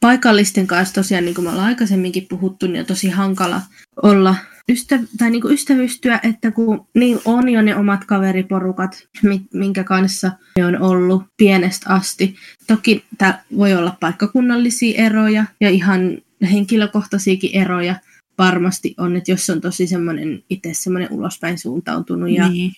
paikallisten 0.00 0.66
kanssa 0.66 0.94
tosiaan, 0.94 1.24
niin 1.24 1.34
kuin 1.34 1.44
me 1.44 1.50
ollaan 1.50 1.66
aikaisemminkin 1.66 2.26
puhuttu, 2.28 2.66
niin 2.66 2.80
on 2.80 2.86
tosi 2.86 3.08
hankala 3.08 3.60
olla 4.02 4.34
ystäv- 4.72 5.08
tai 5.18 5.30
niinku 5.30 5.48
ystävystyä, 5.48 6.20
että 6.22 6.50
kun 6.50 6.86
niillä 6.94 7.22
on 7.24 7.48
jo 7.48 7.62
ne 7.62 7.76
omat 7.76 8.04
kaveriporukat, 8.04 9.08
minkä 9.52 9.84
kanssa 9.84 10.32
ne 10.58 10.66
on 10.66 10.82
ollut 10.82 11.24
pienestä 11.36 11.90
asti. 11.90 12.36
Toki 12.66 13.04
tämä 13.18 13.38
voi 13.56 13.74
olla 13.74 13.96
paikkakunnallisia 14.00 15.04
eroja 15.04 15.44
ja 15.60 15.70
ihan 15.70 16.18
henkilökohtaisiakin 16.52 17.50
eroja 17.54 17.94
varmasti 18.38 18.94
on, 18.98 19.16
että 19.16 19.30
jos 19.30 19.50
on 19.50 19.60
tosi 19.60 19.86
semmoinen 19.86 20.42
itse 20.50 20.74
semmoinen 20.74 21.12
ulospäin 21.12 21.58
suuntautunut 21.58 22.30
ja 22.30 22.48
niin. 22.48 22.72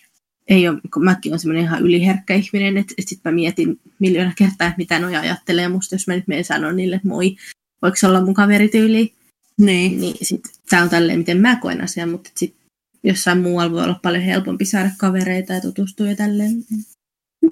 Ei 0.47 0.67
ole, 0.67 0.79
kun 0.93 1.03
mäkin 1.03 1.31
olen 1.31 1.39
semmoinen 1.39 1.63
ihan 1.63 1.83
yliherkkä 1.83 2.33
ihminen, 2.33 2.77
että, 2.77 2.93
että 2.97 3.09
sitten 3.09 3.31
mä 3.31 3.35
mietin 3.35 3.79
miljoona 3.99 4.33
kertaa, 4.37 4.67
että 4.67 4.77
mitä 4.77 4.99
noja 4.99 5.19
ajattelee 5.19 5.67
musta, 5.67 5.95
jos 5.95 6.07
mä 6.07 6.15
nyt 6.15 6.27
menen 6.27 6.43
sanoa 6.43 6.71
niille, 6.71 6.95
että 6.95 7.07
moi, 7.07 7.35
voiko 7.81 7.95
se 7.95 8.07
olla 8.07 8.25
mun 8.25 8.33
kaverityyli? 8.33 9.13
Niin. 9.57 10.01
niin 10.01 10.15
sit, 10.21 10.41
tää 10.69 10.83
on 10.83 10.89
tälleen, 10.89 11.19
miten 11.19 11.41
mä 11.41 11.55
koen 11.55 11.83
asian, 11.83 12.09
mutta 12.09 12.29
sit 12.35 12.55
jossain 13.03 13.41
muualla 13.41 13.71
voi 13.71 13.83
olla 13.83 13.99
paljon 14.03 14.23
helpompi 14.23 14.65
saada 14.65 14.91
kavereita 14.97 15.53
ja 15.53 15.61
tutustua 15.61 16.07
ja 16.07 16.15
tälleen. 16.15 16.63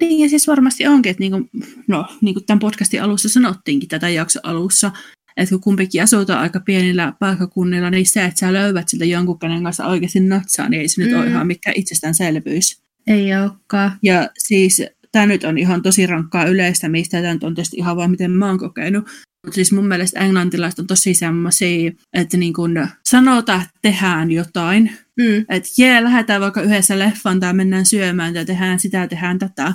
Niin, 0.00 0.20
ja 0.22 0.28
siis 0.28 0.46
varmasti 0.46 0.86
onkin, 0.86 1.10
että 1.10 1.20
niinku, 1.20 1.48
no, 1.88 2.06
niin 2.20 2.34
kuin 2.34 2.44
tämän 2.44 2.58
podcastin 2.58 3.02
alussa 3.02 3.28
sanottiinkin 3.28 3.88
tätä 3.88 4.08
jakso 4.08 4.40
alussa, 4.42 4.92
että 5.36 5.50
kun 5.50 5.60
kumpikin 5.60 6.02
asutaan 6.02 6.40
aika 6.40 6.60
pienillä 6.60 7.12
paikkakunnilla, 7.18 7.90
niin 7.90 8.06
se, 8.06 8.24
että 8.24 8.40
sä 8.40 8.52
löydät 8.52 8.88
siltä 8.88 9.04
jonkun, 9.04 9.38
kenen 9.38 9.62
kanssa 9.62 9.86
oikeasti 9.86 10.20
natsaa, 10.20 10.68
niin 10.68 10.80
ei 10.80 10.88
se 10.88 11.02
mm. 11.02 11.06
nyt 11.06 11.16
ole 11.16 11.26
ihan 11.26 11.46
mikään 11.46 11.76
itsestäänselvyys. 11.76 12.85
Ei 13.06 13.36
olekaan. 13.36 13.92
Ja 14.02 14.30
siis 14.38 14.82
tämä 15.12 15.26
nyt 15.26 15.44
on 15.44 15.58
ihan 15.58 15.82
tosi 15.82 16.06
rankkaa 16.06 16.44
yleistämistä, 16.44 17.20
tämä 17.20 17.34
nyt 17.34 17.44
on 17.44 17.54
tietysti 17.54 17.76
ihan 17.76 17.96
vaan 17.96 18.10
miten 18.10 18.30
mä 18.30 18.46
oon 18.46 18.58
kokenut, 18.58 19.04
mutta 19.44 19.54
siis 19.54 19.72
mun 19.72 19.88
mielestä 19.88 20.20
englantilaiset 20.20 20.78
on 20.78 20.86
tosi 20.86 21.14
semmoisia, 21.14 21.92
että 22.12 22.36
niin 22.36 22.52
kun 22.52 22.88
sanotaan, 23.06 23.62
että 23.62 23.72
tehdään 23.82 24.30
jotain, 24.30 24.92
mm. 25.16 25.44
että 25.48 25.68
jee, 25.78 26.04
lähdetään 26.04 26.40
vaikka 26.40 26.62
yhdessä 26.62 26.98
leffaan 26.98 27.40
tai 27.40 27.54
mennään 27.54 27.86
syömään 27.86 28.34
tai 28.34 28.44
tehdään 28.44 28.80
sitä, 28.80 29.06
tehdään 29.06 29.38
tätä, 29.38 29.74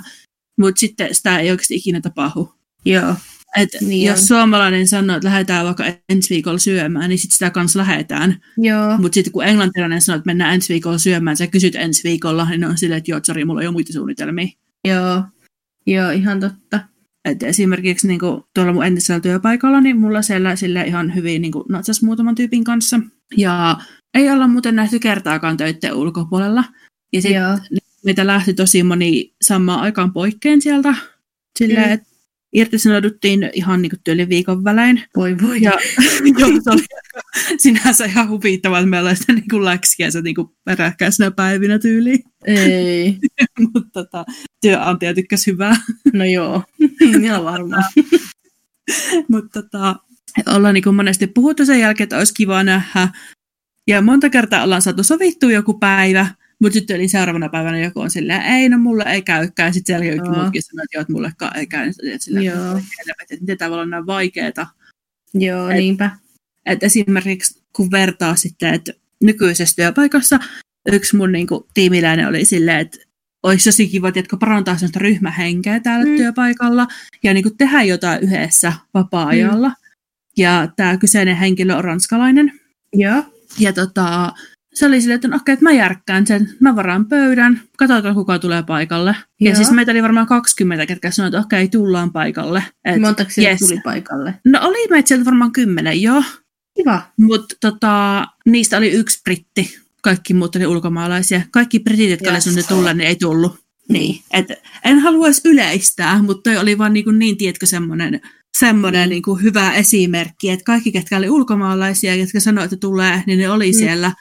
mutta 0.60 0.80
sitten 0.80 1.14
sitä 1.14 1.38
ei 1.38 1.50
oikeasti 1.50 1.74
ikinä 1.74 2.00
tapahdu. 2.00 2.54
Joo. 2.84 3.14
Et 3.56 3.68
niin 3.80 4.06
jos 4.06 4.20
on. 4.20 4.26
suomalainen 4.26 4.88
sanoo, 4.88 5.16
että 5.16 5.28
lähdetään 5.28 5.64
vaikka 5.64 5.84
ensi 6.08 6.30
viikolla 6.30 6.58
syömään, 6.58 7.08
niin 7.08 7.18
sitten 7.18 7.34
sitä 7.34 7.50
kanssa 7.50 7.78
lähdetään. 7.78 8.40
Mutta 8.98 9.14
sitten 9.14 9.32
kun 9.32 9.44
englantilainen 9.44 10.02
sanoo, 10.02 10.16
että 10.16 10.28
mennään 10.28 10.54
ensi 10.54 10.72
viikolla 10.72 10.98
syömään, 10.98 11.36
sä 11.36 11.46
kysyt 11.46 11.74
ensi 11.74 12.04
viikolla, 12.04 12.50
niin 12.50 12.64
on 12.64 12.78
silleen, 12.78 12.98
että 12.98 13.10
joo, 13.10 13.20
sorry, 13.22 13.44
mulla 13.44 13.58
on 13.58 13.64
jo 13.64 13.72
muita 13.72 13.92
suunnitelmia. 13.92 14.48
Joo, 14.88 15.22
joo 15.86 16.10
ihan 16.10 16.40
totta. 16.40 16.80
Et 17.24 17.42
esimerkiksi 17.42 18.08
niin 18.08 18.20
kuin, 18.20 18.42
tuolla 18.54 18.72
mun 18.72 18.86
entisellä 18.86 19.20
työpaikalla, 19.20 19.80
niin 19.80 20.00
mulla 20.00 20.22
siellä 20.22 20.56
sille 20.56 20.82
ihan 20.82 21.14
hyvin 21.14 21.42
niin 21.42 21.52
kuin, 21.52 21.64
natsas 21.68 22.02
muutaman 22.02 22.34
tyypin 22.34 22.64
kanssa. 22.64 23.00
Ja 23.36 23.76
ei 24.14 24.30
olla 24.30 24.48
muuten 24.48 24.76
nähty 24.76 24.98
kertaakaan 24.98 25.56
töiden 25.56 25.94
ulkopuolella. 25.94 26.64
Ja 27.12 27.22
sitten 27.22 27.60
meitä 28.04 28.26
lähti 28.26 28.54
tosi 28.54 28.82
moni 28.82 29.34
samaan 29.42 29.80
aikaan 29.80 30.12
poikkeen 30.12 30.62
sieltä. 30.62 30.94
Silleen, 31.58 31.86
mm. 31.86 31.92
että 31.92 32.11
irtisanouduttiin 32.52 33.50
ihan 33.52 33.82
niin 33.82 33.92
kuin 34.04 34.28
viikon 34.28 34.64
välein. 34.64 35.02
Voi 35.16 35.36
voi. 35.42 35.62
Ja 35.62 35.72
joo, 36.38 36.50
se 36.64 36.70
oli 36.70 36.84
sinänsä 37.58 38.04
ihan 38.04 38.28
huvittavaa, 38.28 38.78
että 38.78 38.90
meillä 38.90 39.08
oli 39.08 39.16
sitä 39.16 39.32
niin 39.32 39.48
kuin 39.50 39.64
läksiä 39.64 40.10
se 40.10 40.20
niin 40.20 40.36
peräkkäisenä 40.64 41.30
päivinä 41.30 41.78
tyyliin. 41.78 42.24
Ei. 42.44 43.18
Mutta 43.60 43.90
tota, 43.92 44.24
työnantaja 44.60 45.14
tykkäsi 45.14 45.50
hyvää. 45.50 45.76
No 46.12 46.24
joo, 46.24 46.62
ihan 47.22 47.44
varmaan. 47.44 47.84
Mutta 49.28 49.62
tota, 49.62 49.96
ollaan 50.46 50.74
niin 50.74 50.84
kuin 50.84 50.96
monesti 50.96 51.26
puhuttu 51.26 51.66
sen 51.66 51.80
jälkeen, 51.80 52.04
että 52.04 52.18
olisi 52.18 52.34
kiva 52.34 52.64
nähdä. 52.64 53.08
Ja 53.86 54.02
monta 54.02 54.30
kertaa 54.30 54.62
ollaan 54.62 54.82
saatu 54.82 55.02
sovittua 55.02 55.52
joku 55.52 55.78
päivä, 55.78 56.26
mutta 56.62 56.74
sitten 56.74 56.96
oli 56.96 57.08
seuraavana 57.08 57.48
päivänä 57.48 57.78
joku 57.78 58.00
on 58.00 58.10
silleen, 58.10 58.42
ei 58.42 58.68
no 58.68 58.78
mulle 58.78 59.04
ei 59.06 59.22
käykään. 59.22 59.74
Sitten 59.74 59.86
siellä 59.86 60.16
joku 60.16 60.40
muutkin 60.40 60.62
sanoi, 60.62 60.84
että 60.84 60.96
joo, 60.96 61.00
että 61.00 61.12
mullekaan 61.12 61.56
ei 61.56 61.66
käy. 61.66 61.92
Niin 62.02 62.20
silleen, 62.20 62.44
joo. 62.44 62.80
että 63.30 63.44
miten 63.46 63.72
olla 63.72 63.86
näin 63.86 64.06
vaikeeta. 64.06 64.66
Joo, 65.34 65.68
et, 65.68 65.76
niinpä. 65.76 66.10
Et 66.66 66.82
esimerkiksi 66.82 67.62
kun 67.76 67.90
vertaa 67.90 68.36
sitten, 68.36 68.74
että 68.74 68.92
nykyisessä 69.22 69.76
työpaikassa 69.76 70.38
yksi 70.92 71.16
mun 71.16 71.32
niinku, 71.32 71.66
tiimiläinen 71.74 72.28
oli 72.28 72.44
silleen, 72.44 72.78
että 72.78 72.98
olisi 73.42 73.70
tosi 73.70 73.88
kiva, 73.88 74.08
että 74.08 74.36
parantaa 74.40 74.76
sellaista 74.76 74.98
ryhmähenkeä 74.98 75.80
täällä 75.80 76.06
mm. 76.06 76.16
työpaikalla 76.16 76.86
ja 77.22 77.34
niin 77.34 77.42
kuin 77.42 77.56
tehdä 77.56 77.82
jotain 77.82 78.22
yhdessä 78.22 78.72
vapaa-ajalla. 78.94 79.68
Mm. 79.68 79.74
Ja 80.36 80.68
tämä 80.76 80.96
kyseinen 80.96 81.36
henkilö 81.36 81.76
on 81.76 81.84
ranskalainen. 81.84 82.52
Joo. 82.92 83.22
Ja 83.58 83.72
tota, 83.72 84.32
se 84.74 84.86
oli 84.86 85.00
silleen, 85.00 85.14
että 85.14 85.28
no, 85.28 85.36
okei, 85.36 85.52
että 85.52 85.64
mä 85.64 85.72
järkkään 85.72 86.26
sen, 86.26 86.50
mä 86.60 86.76
varaan 86.76 87.06
pöydän, 87.06 87.60
katsotaan 87.78 88.14
kuka 88.14 88.38
tulee 88.38 88.62
paikalle. 88.62 89.16
Joo. 89.40 89.50
Ja 89.50 89.56
siis 89.56 89.70
meitä 89.70 89.92
oli 89.92 90.02
varmaan 90.02 90.26
20, 90.26 90.86
ketkä 90.86 91.10
sanoivat, 91.10 91.34
että 91.34 91.46
okei, 91.46 91.68
tullaan 91.68 92.12
paikalle. 92.12 92.64
Et, 92.84 93.00
Montako 93.00 93.30
yes. 93.38 93.58
tuli 93.58 93.80
paikalle? 93.84 94.34
No 94.44 94.58
oli 94.62 94.88
meitä 94.90 95.08
sieltä 95.08 95.24
varmaan 95.24 95.52
kymmenen, 95.52 96.02
joo. 96.02 96.22
Kiva. 96.76 97.02
Mutta 97.20 97.54
tota, 97.60 98.26
niistä 98.46 98.76
oli 98.76 98.90
yksi 98.90 99.20
britti, 99.24 99.78
kaikki 100.02 100.34
muut 100.34 100.56
oli 100.56 100.66
ulkomaalaisia. 100.66 101.40
Kaikki 101.50 101.80
britit, 101.80 102.10
jotka 102.10 102.30
yes. 102.30 102.48
oli 102.48 102.62
tulla, 102.62 102.94
niin 102.94 103.08
ei 103.08 103.16
tullut. 103.16 103.62
Niin. 103.88 104.22
Et 104.32 104.46
en 104.84 104.98
halua 104.98 105.26
edes 105.26 105.40
yleistää, 105.44 106.22
mutta 106.22 106.50
toi 106.50 106.58
oli 106.58 106.78
vaan 106.78 106.92
niin, 106.92 107.04
kuin 107.04 107.18
niin 107.18 107.36
tiedätkö, 107.36 107.66
semmoinen 107.66 108.20
semmoinen 108.58 109.08
mm. 109.08 109.10
niin 109.10 109.22
kuin 109.22 109.42
hyvä 109.42 109.72
esimerkki, 109.72 110.50
että 110.50 110.64
kaikki, 110.64 110.92
ketkä 110.92 111.16
oli 111.16 111.30
ulkomaalaisia, 111.30 112.16
ketkä 112.16 112.40
sanoivat, 112.40 112.72
että 112.72 112.80
tulee, 112.80 113.22
niin 113.26 113.38
ne 113.38 113.50
oli 113.50 113.72
mm. 113.72 113.78
siellä 113.78 114.12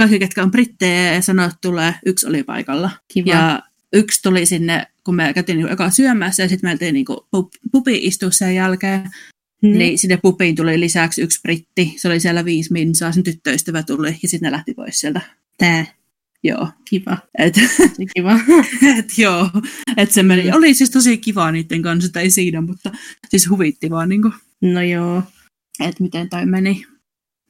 kaikki, 0.00 0.18
ketkä 0.18 0.42
on 0.42 0.50
brittejä 0.50 1.14
ja 1.14 1.22
sanoi, 1.22 1.46
että 1.46 1.58
tulee, 1.60 1.94
yksi 2.06 2.26
oli 2.26 2.42
paikalla. 2.42 2.90
Kiva. 3.08 3.30
Ja 3.30 3.62
yksi 3.92 4.22
tuli 4.22 4.46
sinne, 4.46 4.86
kun 5.04 5.14
me 5.14 5.34
käytiin 5.34 5.58
niin 5.58 5.72
eka 5.72 5.90
syömässä 5.90 6.42
ja 6.42 6.48
sitten 6.48 6.68
me 6.68 6.72
oltiin 6.72 6.94
niin 6.94 7.06
pupi 7.72 7.98
istua 8.02 8.30
sen 8.30 8.54
jälkeen. 8.54 9.10
Hmm. 9.66 9.78
Niin 9.78 9.98
sinne 9.98 10.16
pupiin 10.16 10.56
tuli 10.56 10.80
lisäksi 10.80 11.22
yksi 11.22 11.40
britti. 11.42 11.94
Se 11.96 12.08
oli 12.08 12.20
siellä 12.20 12.44
viisi 12.44 12.72
minsaa, 12.72 13.12
sen 13.12 13.22
tyttöystävä 13.22 13.82
tuli 13.82 14.16
ja 14.22 14.28
sitten 14.28 14.46
ne 14.46 14.52
lähti 14.52 14.74
pois 14.74 15.00
sieltä. 15.00 15.20
Tää. 15.58 15.86
Joo. 16.42 16.68
Kiva. 16.84 17.18
Et, 17.38 17.54
kiva. 18.16 18.40
et, 18.98 19.18
joo. 19.18 19.50
Et 19.96 20.10
se 20.10 20.22
meni, 20.22 20.52
oli 20.52 20.74
siis 20.74 20.90
tosi 20.90 21.18
kiva 21.18 21.52
niiden 21.52 21.82
kanssa, 21.82 22.06
että 22.06 22.20
ei 22.20 22.30
siinä, 22.30 22.60
mutta 22.60 22.90
siis 23.28 23.50
huvitti 23.50 23.90
vaan. 23.90 24.08
Niin 24.08 24.22
kuin, 24.22 24.34
no 24.60 24.82
joo. 24.82 25.22
Että 25.80 26.02
miten 26.02 26.28
toi 26.28 26.46
meni. 26.46 26.86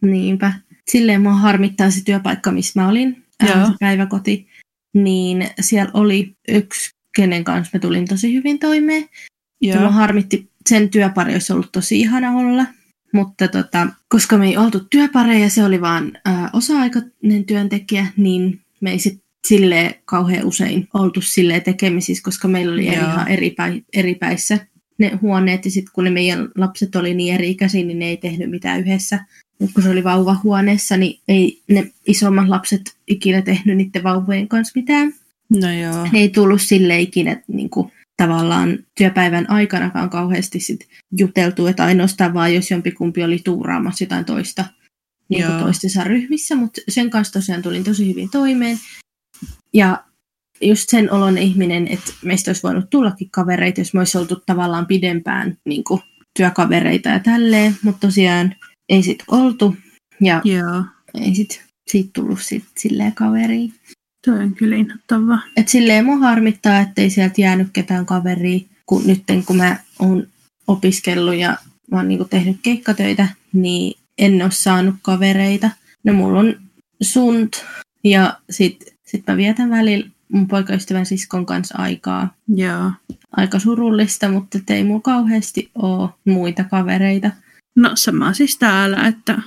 Niinpä 0.03 0.53
silleen 0.91 1.23
mua 1.23 1.33
harmittaa 1.33 1.91
se 1.91 2.05
työpaikka, 2.05 2.53
missä 2.53 2.81
mä 2.81 2.89
olin, 2.89 3.25
ää, 3.41 3.67
se 3.67 3.73
päiväkoti, 3.81 4.47
niin 4.95 5.47
siellä 5.61 5.91
oli 5.95 6.37
yksi, 6.49 6.91
kenen 7.17 7.45
kanssa 7.45 7.71
mä 7.79 7.81
tulin 7.81 8.09
tosi 8.09 8.35
hyvin 8.35 8.59
toimeen. 8.59 9.09
Joo. 9.61 9.75
Ja 9.75 9.81
mua 9.81 9.91
harmitti, 9.91 10.51
sen 10.69 10.89
työpari 10.89 11.33
olisi 11.33 11.53
ollut 11.53 11.73
tosi 11.73 12.01
ihana 12.01 12.31
olla, 12.31 12.67
mutta 13.13 13.49
tota, 13.49 13.87
koska 14.09 14.39
me 14.39 14.47
ei 14.47 14.57
oltu 14.57 14.81
työpareja, 14.91 15.51
se 15.51 15.65
oli 15.65 15.81
vaan 15.81 16.13
ää, 16.25 16.51
osa-aikainen 16.53 17.45
työntekijä, 17.47 18.07
niin 18.17 18.61
me 18.81 18.91
ei 18.91 18.99
sitten 18.99 19.31
sille 19.47 20.01
kauhean 20.05 20.45
usein 20.45 20.89
oltu 20.95 21.21
sille 21.21 21.61
tekemisissä, 21.61 22.23
koska 22.25 22.49
meillä 22.49 22.73
oli 22.73 22.89
eri, 22.89 22.97
ihan 22.97 23.29
eri, 23.29 23.51
päi, 23.51 23.83
eri 23.93 24.15
päissä 24.15 24.59
ne 24.99 25.19
huoneet, 25.23 25.65
ja 25.65 25.71
sitten 25.71 25.93
kun 25.95 26.05
ne 26.05 26.11
meidän 26.11 26.49
lapset 26.57 26.97
oli 26.97 27.15
niin 27.15 27.35
eri 27.35 27.51
ikäisiä, 27.51 27.85
niin 27.85 27.99
ne 27.99 28.09
ei 28.09 28.17
tehnyt 28.17 28.51
mitään 28.51 28.81
yhdessä. 28.81 29.25
Mutta 29.61 29.75
kun 29.75 29.83
se 29.83 29.91
oli 29.91 30.05
vauvahuoneessa, 30.05 30.97
niin 30.97 31.21
ei 31.29 31.63
ne 31.69 31.91
isommat 32.07 32.49
lapset 32.49 32.97
ikinä 33.07 33.43
tehnyt 33.43 33.77
niiden 33.77 34.03
vauvojen 34.03 34.49
kanssa 34.49 34.73
mitään. 34.75 35.13
No 35.61 35.73
joo. 35.73 36.09
Ne 36.13 36.19
ei 36.19 36.29
tullut 36.29 36.63
sille 36.63 37.01
ikinä 37.01 37.43
niin 37.49 37.71
kuin, 37.71 37.93
tavallaan 38.17 38.79
työpäivän 38.99 39.51
aikanakaan 39.51 40.11
kauheasti 40.11 40.61
sit 40.61 40.89
juteltu, 41.19 41.67
että 41.67 41.85
ainoastaan 41.85 42.35
vaan 42.35 42.55
jos 42.55 42.71
jompikumpi 42.71 43.25
oli 43.25 43.41
tuuraamassa 43.45 44.05
jotain 44.05 44.25
toista 44.25 44.65
niin 45.29 45.47
kuin 45.47 45.59
toistensa 45.59 46.05
ryhmissä, 46.05 46.57
mutta 46.57 46.81
sen 46.89 47.11
kanssa 47.11 47.33
tosiaan 47.33 47.63
tulin 47.63 47.85
tosi 47.85 48.09
hyvin 48.09 48.31
toimeen. 48.31 48.79
Ja 49.75 50.05
just 50.61 50.89
sen 50.89 51.13
olon 51.13 51.39
ihminen, 51.39 51.89
että 51.89 52.13
meistä 52.25 52.49
olisi 52.51 52.63
voinut 52.63 52.91
tullakin 52.91 53.31
kavereita, 53.31 53.81
jos 53.81 53.95
me 53.95 54.01
olisi 54.01 54.19
oltu 54.19 54.43
tavallaan 54.47 54.87
pidempään 54.87 55.59
niin 55.65 55.85
kuin, 55.85 56.01
työkavereita 56.37 57.09
ja 57.09 57.21
tälleen, 57.21 57.77
mutta 57.83 58.07
tosiaan 58.07 58.55
ei 58.91 59.03
sit 59.03 59.25
oltu 59.29 59.77
ja 60.21 60.41
Joo. 60.45 60.85
ei 61.15 61.35
sit 61.35 61.65
siitä 61.91 62.11
tullut 62.13 62.43
sit 62.43 62.65
silleen 62.77 63.15
kaveri. 63.15 63.73
Toi 64.27 64.39
on 64.39 64.55
kyllä 64.55 64.77
inhottavaa. 64.77 65.43
Et 65.57 65.69
silleen 65.69 66.05
mua 66.05 66.17
harmittaa, 66.17 66.81
ettei 66.81 67.11
sieltä 67.11 67.41
jäänyt 67.41 67.69
ketään 67.73 68.07
kaveria, 68.07 68.61
kun 68.87 69.03
nyt 69.07 69.23
kun 69.47 69.57
mä 69.57 69.77
oon 69.99 70.27
opiskellut 70.67 71.35
ja 71.35 71.57
mä 71.91 71.97
oon 71.97 72.09
niinku 72.09 72.25
tehnyt 72.25 72.57
keikkatöitä, 72.63 73.29
niin 73.53 73.99
en 74.19 74.43
ole 74.43 74.51
saanut 74.51 74.95
kavereita. 75.03 75.71
No 76.05 76.13
mulla 76.13 76.41
on 76.41 76.55
sunt 77.03 77.65
ja 78.05 78.39
sit, 78.51 78.95
sit 79.07 79.27
mä 79.27 79.37
vietän 79.37 79.71
välillä 79.71 80.07
mun 80.33 80.49
poikaystävän 80.49 81.07
siskon 81.07 81.47
kanssa 81.47 81.79
aikaa. 81.79 82.35
Joo. 82.49 82.93
Aika 83.37 83.59
surullista, 83.59 84.29
mutta 84.29 84.59
ei 84.69 84.85
mulla 84.85 85.01
kauheasti 85.01 85.71
ole 85.75 86.09
muita 86.25 86.65
kavereita. 86.65 87.31
No 87.77 87.91
sama 87.95 88.33
siis 88.33 88.59
täällä, 88.59 89.07
että 89.07 89.43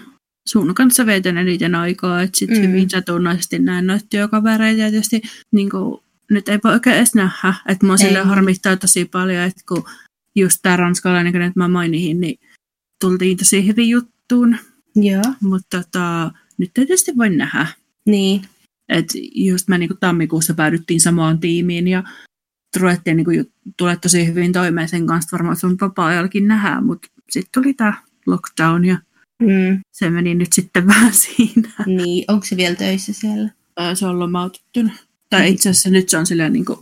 sun 0.48 0.75
kanssa 0.75 1.06
veetän 1.06 1.38
eniten 1.38 1.75
aikaa, 1.75 2.22
että 2.22 2.39
sitten 2.39 2.62
mm. 2.62 2.68
hyvin 2.68 2.89
satunnaisesti 2.89 3.60
näen 3.60 3.88
noita 3.88 4.06
työkavereita 4.10 4.82
ja 4.82 4.89
tietysti 4.89 5.22
niin 5.51 5.70
kuin, 5.70 6.03
nyt 6.30 6.50
ei 6.50 6.60
voi 6.63 6.74
oikein 6.74 6.96
edes 6.96 7.15
nähdä, 7.15 7.53
että 7.68 7.86
mua 7.86 7.98
sille 7.98 8.20
harmittaa 8.20 8.77
tosi 8.77 9.06
paljon, 9.06 9.44
että 9.44 9.62
kun 9.68 9.84
just 10.36 10.60
tämä 10.62 10.77
ranskalainen, 10.77 11.42
että 11.42 11.60
mä 11.60 11.68
mainihin, 11.68 12.20
niin 12.22 12.39
tultiin 13.01 13.38
tosi 13.38 13.68
hyvin 13.68 13.89
juttuun. 13.89 14.58
Joo. 14.96 15.24
Mutta 15.42 15.84
tota, 15.84 16.32
nyt 16.58 16.72
tietysti 16.74 17.12
voi 17.18 17.30
nähdä. 17.30 17.68
Niin. 18.06 18.42
Et 18.89 19.06
just 19.36 19.68
me 19.68 19.77
niinku 19.77 19.98
tammikuussa 20.00 20.53
päädyttiin 20.53 21.01
samaan 21.01 21.39
tiimiin 21.39 21.88
ja 21.88 22.03
ruvettiin 22.80 23.18
niinku 23.18 23.32
tulee 23.77 23.96
tosi 23.96 24.27
hyvin 24.27 24.53
toimeen 24.53 24.89
sen 24.89 25.08
kanssa, 25.08 25.38
varmaan 25.38 25.56
sun 25.56 25.77
vapaa-ajallakin 25.82 26.48
nähdään, 26.48 26.86
mutta 26.86 27.08
sitten 27.30 27.63
tuli 27.63 27.74
tämä 27.74 27.94
lockdown 28.25 28.86
ja 28.86 28.98
mm. 29.42 29.80
se 29.92 30.10
meni 30.10 30.36
nyt 30.36 30.53
sitten 30.53 30.88
vähän 30.94 31.13
siinä. 31.13 31.70
Niin, 31.86 32.25
onko 32.27 32.46
se 32.46 32.58
vielä 32.58 32.75
töissä 32.75 33.13
siellä? 33.13 33.50
Se 33.94 34.06
on 34.06 34.20
lomautettuna. 34.20 34.94
Tai 35.30 35.51
itse 35.51 35.70
asiassa 35.70 35.89
nyt 35.89 36.10
se 36.10 36.18
on 36.18 36.25
silleen 36.25 36.53
niin 36.53 36.65
kuin 36.65 36.80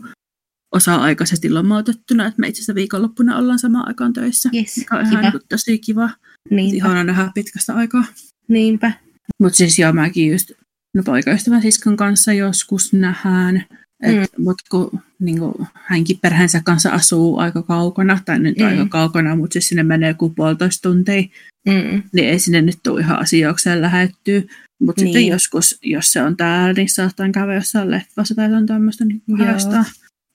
osa-aikaisesti 0.71 1.49
lomautettuna, 1.49 2.25
että 2.25 2.39
me 2.39 2.47
itse 2.47 2.59
asiassa 2.59 2.75
viikonloppuna 2.75 3.37
ollaan 3.37 3.59
samaan 3.59 3.87
aikaan 3.87 4.13
töissä. 4.13 4.49
Yes, 4.53 4.77
mikä 4.77 4.95
on 4.95 5.05
ihan 5.05 5.23
niin 5.23 5.41
tosi 5.49 5.79
kiva. 5.79 6.09
Niinpä. 6.49 6.75
Ihana 6.75 7.03
nähdä 7.03 7.31
pitkästä 7.33 7.75
aikaa. 7.75 8.03
Niinpä. 8.47 8.91
Mutta 9.39 9.57
siis 9.57 9.79
joo, 9.79 9.93
mäkin 9.93 10.31
just 10.31 10.51
no 10.95 11.03
poikaystävän 11.03 11.61
siskon 11.61 11.97
kanssa 11.97 12.33
joskus 12.33 12.93
nähdään. 12.93 13.65
Mm. 14.05 14.43
Mutta 14.43 14.63
kun 14.71 14.99
niin 15.19 15.39
kuin, 15.39 15.53
hänkin 15.73 16.19
perheensä 16.21 16.61
kanssa 16.65 16.89
asuu 16.89 17.37
aika 17.37 17.63
kaukana, 17.63 18.19
tai 18.25 18.39
nyt 18.39 18.57
mm. 18.57 18.65
aika 18.65 18.85
kaukana, 18.85 19.35
mutta 19.35 19.53
siis 19.53 19.67
sinne 19.67 19.83
menee 19.83 20.09
joku 20.09 20.29
puolitoista 20.29 20.89
tuntia, 20.89 21.21
mm. 21.67 22.03
niin 22.13 22.29
ei 22.29 22.39
sinne 22.39 22.61
nyt 22.61 22.77
tule 22.83 23.01
ihan 23.01 23.19
asioikseen 23.19 23.81
lähettyä. 23.81 24.41
Mutta 24.79 25.01
niin. 25.01 25.13
sitten 25.13 25.27
joskus, 25.27 25.79
jos 25.83 26.13
se 26.13 26.21
on 26.21 26.37
täällä, 26.37 26.73
niin 26.73 26.89
saattaa 26.89 27.29
käydä 27.29 27.53
jossain 27.53 27.91
leffassa 27.91 28.35
tai 28.35 28.53
on 28.53 28.65
tämmöistä 28.65 29.05
niin 29.05 29.21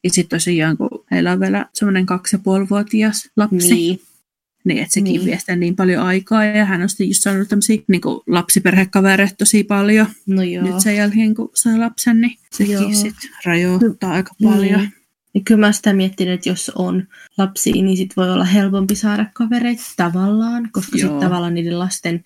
Ja 0.05 0.11
sitten 0.11 0.39
tosiaan, 0.39 0.77
kun 0.77 1.05
heillä 1.11 1.33
on 1.33 1.41
vielä 1.41 1.67
semmoinen 1.75 2.07
kaksi 2.07 2.37
ja 2.37 2.41
puolivuotias 2.45 3.31
lapsi, 3.37 3.75
niin. 3.75 4.01
Niin, 4.67 4.79
että 4.79 4.95
sekin 4.95 5.13
niin. 5.13 5.25
vie 5.25 5.39
sitä 5.39 5.57
niin 5.57 5.77
paljon 5.77 6.03
aikaa 6.03 6.45
ja 6.45 6.65
hän 6.65 6.83
on 6.83 6.89
sitten 6.89 7.09
just 7.09 7.23
saanut 7.23 7.49
tämmöisiä 7.49 7.83
niin 7.89 8.01
lapsiperhekavereita 8.27 9.35
tosi 9.39 9.65
paljon. 9.65 10.07
No 10.27 10.43
joo. 10.43 10.65
Nyt 10.65 10.81
sen 10.81 10.97
jälkeen, 10.97 11.35
kun 11.35 11.51
sai 11.55 11.79
lapsen, 11.79 12.21
niin 12.21 12.39
sekin 12.53 12.97
sitten 12.97 13.31
rajoittaa 13.45 14.13
aika 14.13 14.35
paljon. 14.43 14.81
Niin. 14.81 14.93
Ja 15.35 15.41
kyllä 15.45 15.61
mä 15.67 15.73
sitä 15.73 15.93
miettinyt, 15.93 16.35
että 16.35 16.49
jos 16.49 16.73
on 16.75 17.09
lapsi, 17.39 17.73
niin 17.73 17.97
sit 17.97 18.17
voi 18.17 18.33
olla 18.33 18.45
helpompi 18.45 18.95
saada 18.95 19.27
kavereita 19.35 19.83
tavallaan, 19.97 20.69
koska 20.73 20.99
sitten 20.99 21.21
tavallaan 21.21 21.55
niiden 21.55 21.79
lasten 21.79 22.25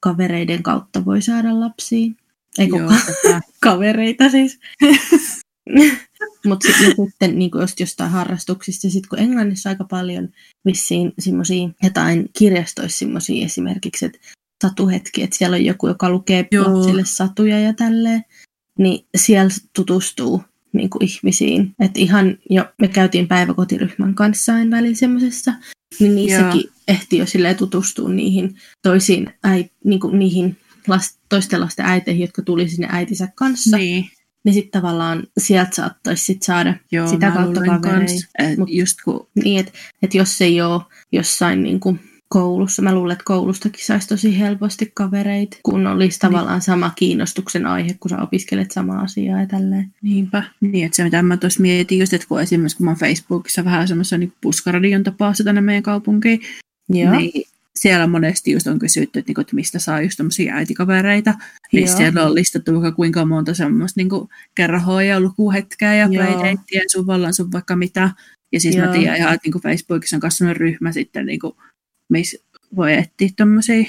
kavereiden 0.00 0.62
kautta 0.62 1.04
voi 1.04 1.22
saada 1.22 1.60
lapsia. 1.60 2.12
Ei 2.58 2.68
ka- 2.68 2.94
kavereita 3.64 4.30
siis. 4.30 4.60
Mutta 6.46 6.68
sitten 6.86 7.38
niin 7.38 7.50
just 7.60 7.80
jostain 7.80 8.10
harrastuksista, 8.10 8.90
sitten 8.90 9.08
kun 9.08 9.18
Englannissa 9.18 9.68
aika 9.68 9.84
paljon 9.84 10.28
vissiin 10.64 11.12
semmoisia 11.18 11.68
jotain 11.82 12.28
kirjastoissa 12.38 12.98
semmoisia 12.98 13.44
esimerkiksi, 13.44 14.06
että 14.06 14.18
satuhetki, 14.62 15.22
että 15.22 15.38
siellä 15.38 15.54
on 15.54 15.64
joku, 15.64 15.88
joka 15.88 16.10
lukee 16.10 16.48
lapsille 16.58 17.04
satuja 17.04 17.60
ja 17.60 17.72
tälleen, 17.72 18.24
niin 18.78 19.06
siellä 19.16 19.50
tutustuu 19.72 20.42
niin 20.72 20.90
kuin 20.90 21.04
ihmisiin. 21.04 21.74
Että 21.80 22.00
ihan 22.00 22.38
jo, 22.50 22.64
me 22.78 22.88
käytiin 22.88 23.28
päiväkotiryhmän 23.28 24.14
kanssa 24.14 24.54
aina 24.54 24.76
välillä 24.76 24.96
semmoisessa, 24.96 25.54
niin 26.00 26.14
niissäkin 26.14 26.60
Joo. 26.60 26.72
ehti 26.88 27.18
jo 27.18 27.26
silleen 27.26 27.56
tutustua 27.56 28.08
niihin 28.08 28.56
toisiin, 28.82 29.34
äi, 29.44 29.64
niin 29.84 30.00
kuin 30.00 30.18
niihin 30.18 30.56
last, 30.88 31.18
toisten 31.28 31.60
lasten 31.60 31.86
äiteihin, 31.86 32.20
jotka 32.20 32.42
tuli 32.42 32.68
sinne 32.68 32.88
äitinsä 32.90 33.28
kanssa. 33.34 33.76
Niin 33.76 34.10
niin 34.44 34.54
sitten 34.54 34.82
tavallaan 34.82 35.22
sieltä 35.38 35.74
saattaisi 35.74 36.24
sit 36.24 36.42
saada 36.42 36.74
Joo, 36.92 37.08
sitä 37.08 37.30
kautta 37.30 37.60
kavereita. 37.60 38.12
Mut, 38.58 38.70
just 38.70 38.96
kun... 39.04 39.28
Niin, 39.44 39.60
että 39.60 39.72
et 40.02 40.14
jos 40.14 40.42
ei 40.42 40.60
ole 40.60 40.82
jossain 41.12 41.62
niin 41.62 41.80
kuin 41.80 42.00
koulussa, 42.28 42.82
mä 42.82 42.94
luulen, 42.94 43.12
että 43.12 43.24
koulustakin 43.24 43.84
saisi 43.84 44.08
tosi 44.08 44.38
helposti 44.38 44.90
kavereita, 44.94 45.56
kun 45.62 45.86
olisi 45.86 46.14
niin. 46.14 46.20
tavallaan 46.20 46.56
niin. 46.56 46.62
sama 46.62 46.90
kiinnostuksen 46.96 47.66
aihe, 47.66 47.96
kun 48.00 48.08
sä 48.08 48.22
opiskelet 48.22 48.70
samaa 48.70 49.00
asiaa 49.00 49.40
ja 49.40 49.46
tälleen. 49.46 49.94
Niinpä. 50.02 50.42
Niin, 50.60 50.86
että 50.86 50.96
se 50.96 51.04
mitä 51.04 51.22
mä 51.22 51.36
tuossa 51.36 51.62
mietin, 51.62 51.98
just, 51.98 52.12
että 52.12 52.26
kun 52.28 52.40
esimerkiksi 52.40 52.76
kun 52.76 52.84
mä 52.84 52.90
oon 52.90 52.98
Facebookissa 52.98 53.64
vähän 53.64 53.88
semmoista 53.88 54.18
niin 54.18 54.32
puskaradion 54.40 55.04
tapaassa 55.04 55.44
tänne 55.44 55.60
meidän 55.60 55.82
kaupunkiin, 55.82 56.40
Joo. 56.88 57.12
niin 57.12 57.44
siellä 57.78 58.06
monesti 58.06 58.52
just 58.52 58.66
on 58.66 58.78
kysytty, 58.78 59.18
että, 59.18 59.28
niinku, 59.28 59.40
että 59.40 59.54
mistä 59.54 59.78
saa 59.78 60.02
just 60.02 60.16
tämmöisiä 60.16 60.54
äitikavereita. 60.54 61.34
Niin 61.72 61.86
Joo. 61.86 61.96
siellä 61.96 62.24
on 62.24 62.34
listattu 62.34 62.72
vaikka 62.72 62.92
kuinka 62.92 63.24
monta 63.24 63.54
semmoista 63.54 64.00
niin 64.00 64.28
kerhoa 64.54 65.02
ja 65.02 65.20
lukuhetkeä 65.20 65.94
ja 65.94 66.08
playdateja 66.08 66.84
sun 66.88 67.06
vallan 67.06 67.34
sun 67.34 67.52
vaikka 67.52 67.76
mitä. 67.76 68.10
Ja 68.52 68.60
siis 68.60 68.76
Joo. 68.76 68.86
mä 68.86 68.92
tiedän 68.92 69.16
ihan, 69.16 69.34
että 69.34 69.48
niin 69.48 69.62
Facebookissa 69.62 70.16
on 70.16 70.20
kasvanut 70.20 70.56
ryhmä 70.56 70.92
sitten, 70.92 71.26
niin 71.26 71.40
kuin, 71.40 71.52
missä 72.08 72.38
voi 72.76 72.94
etsiä 72.94 73.28
tämmöisiä 73.36 73.84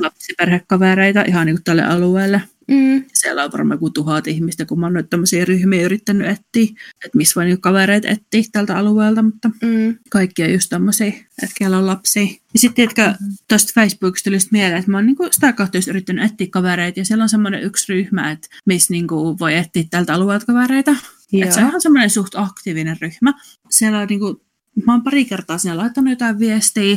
lapsiperhekavereita 0.00 1.22
ihan 1.22 1.46
niin 1.46 1.56
kuin 1.56 1.64
tälle 1.64 1.82
alueelle. 1.82 2.42
Mm. 2.70 3.04
Siellä 3.12 3.44
on 3.44 3.52
varmaan 3.52 3.78
kuin 3.78 3.92
tuhat 3.92 4.26
ihmistä, 4.26 4.66
kun 4.66 4.80
mä 4.80 4.86
oon 4.86 4.92
noita 4.92 5.08
tämmöisiä 5.08 5.44
ryhmiä 5.44 5.82
yrittänyt 5.82 6.26
etsiä, 6.26 6.76
että 7.04 7.16
missä 7.16 7.34
voi 7.36 7.44
niinku 7.44 7.60
kavereita 7.60 8.08
etsiä 8.08 8.50
tältä 8.52 8.76
alueelta, 8.76 9.22
mutta 9.22 9.48
mm. 9.48 9.98
kaikki 10.10 10.42
on 10.42 10.52
just 10.52 10.68
tämmöisiä, 10.68 11.06
että 11.42 11.54
keillä 11.58 11.78
on 11.78 11.86
lapsia. 11.86 12.22
Ja 12.22 12.58
sitten 12.60 12.74
tiedätkö, 12.74 13.24
tuosta 13.48 13.72
Facebookista 13.74 14.30
tuli 14.30 14.38
mieleen, 14.52 14.78
että 14.78 14.90
mä 14.90 14.96
oon 14.96 15.06
niinku 15.06 15.28
sitä 15.30 15.52
kautta 15.52 15.76
just 15.78 15.88
yrittänyt 15.88 16.24
etsiä 16.24 16.46
kavereita, 16.50 17.00
ja 17.00 17.04
siellä 17.04 17.22
on 17.22 17.28
semmoinen 17.28 17.62
yksi 17.62 17.92
ryhmä, 17.92 18.30
että 18.30 18.48
missä 18.66 18.92
niinku 18.92 19.38
voi 19.38 19.56
etsiä 19.56 19.84
tältä 19.90 20.14
alueelta 20.14 20.46
kavereita. 20.46 20.96
Että 21.32 21.54
se 21.54 21.60
on 21.60 21.68
ihan 21.68 21.80
semmoinen 21.80 22.10
suht 22.10 22.34
aktiivinen 22.34 22.96
ryhmä. 23.00 23.34
Siellä 23.70 23.98
on 23.98 24.06
niinku, 24.08 24.44
mä 24.86 24.92
oon 24.92 25.02
pari 25.02 25.24
kertaa 25.24 25.58
sinne 25.58 25.74
laittanut 25.74 26.10
jotain 26.10 26.38
viestiä, 26.38 26.96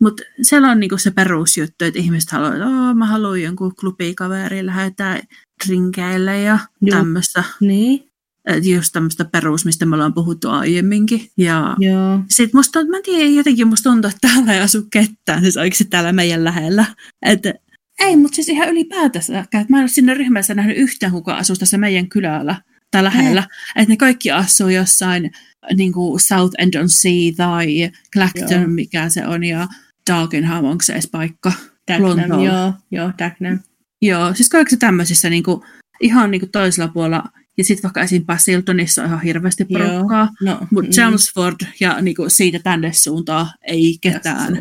mutta 0.00 0.22
siellä 0.42 0.70
on 0.70 0.80
niinku 0.80 0.98
se 0.98 1.10
perusjuttu, 1.10 1.84
että 1.84 2.00
ihmiset 2.00 2.30
haluaa, 2.30 2.54
että 2.54 2.66
oh, 2.66 2.94
mä 2.94 3.06
haluan 3.06 3.42
jonkun 3.42 3.76
klubikaveri 3.80 4.66
lähettää 4.66 5.20
drinkeille 5.66 6.40
ja 6.40 6.58
tämmöistä. 6.90 7.44
Niin. 7.60 8.08
Et 8.44 8.64
just 8.64 8.92
tämmöistä 8.92 9.24
perus, 9.24 9.64
mistä 9.64 9.86
me 9.86 9.94
ollaan 9.94 10.14
puhuttu 10.14 10.50
aiemminkin. 10.50 11.28
Ja 11.38 11.76
Joo. 11.78 12.20
sit 12.30 12.52
musta, 12.52 12.84
mä 12.84 12.96
en 12.96 13.02
tiedä, 13.02 13.30
jotenkin 13.30 13.68
musta 13.68 13.90
tuntuu, 13.90 14.08
että 14.08 14.28
täällä 14.28 14.54
ei 14.54 14.60
asu 14.60 14.86
ketään, 14.90 15.42
siis 15.42 15.56
oikeasti 15.56 15.84
täällä 15.84 16.12
meidän 16.12 16.44
lähellä. 16.44 16.84
Että 17.26 17.54
ei, 17.98 18.16
mutta 18.16 18.34
siis 18.34 18.48
ihan 18.48 18.68
ylipäätänsä, 18.68 19.46
mä 19.68 19.76
en 19.76 19.82
ole 19.82 19.88
sinne 19.88 20.14
ryhmässä 20.14 20.54
nähnyt 20.54 20.76
yhtään, 20.76 21.12
kuka 21.12 21.36
asuu 21.36 21.56
tässä 21.56 21.78
meidän 21.78 22.08
kylällä 22.08 22.56
tai 22.90 23.04
lähellä. 23.04 23.48
Että 23.76 23.92
ne 23.92 23.96
kaikki 23.96 24.30
asuu 24.30 24.68
jossain 24.68 25.30
niin 25.76 25.92
kuin 25.92 26.20
South 26.20 26.54
End 26.58 26.74
on 26.74 26.90
Sea 26.90 27.32
tai 27.36 27.90
Clacton, 28.12 28.60
Joo. 28.60 28.68
mikä 28.68 29.08
se 29.08 29.26
on, 29.26 29.44
ja 29.44 29.68
Dagenham, 30.10 30.64
onko 30.64 30.82
se 30.82 30.92
edes 30.92 31.08
paikka? 31.12 31.52
Dagenham, 31.88 32.40
joo, 32.40 32.72
joo, 32.90 33.12
Dagenham. 33.18 33.58
Joo, 34.02 34.34
siis 34.34 34.48
kaikki 34.48 34.76
tämmöisissä 34.76 35.30
niin 35.30 35.42
kuin, 35.42 35.60
ihan 36.00 36.30
niin 36.30 36.40
kuin 36.40 36.50
toisella 36.50 36.88
puolella, 36.88 37.24
ja 37.56 37.64
sitten 37.64 37.82
vaikka 37.82 38.00
esim. 38.00 38.26
Basiltonissa 38.26 39.02
on 39.02 39.08
ihan 39.08 39.22
hirveästi 39.22 39.64
porukkaa, 39.64 40.28
no, 40.42 40.58
mutta 40.70 40.88
mm. 40.88 40.92
Chelmsford 40.92 41.56
ja 41.80 42.00
niin 42.00 42.16
kuin 42.16 42.30
siitä 42.30 42.58
tänne 42.58 42.92
suuntaan 42.92 43.46
ei 43.62 43.98
ketään. 44.00 44.58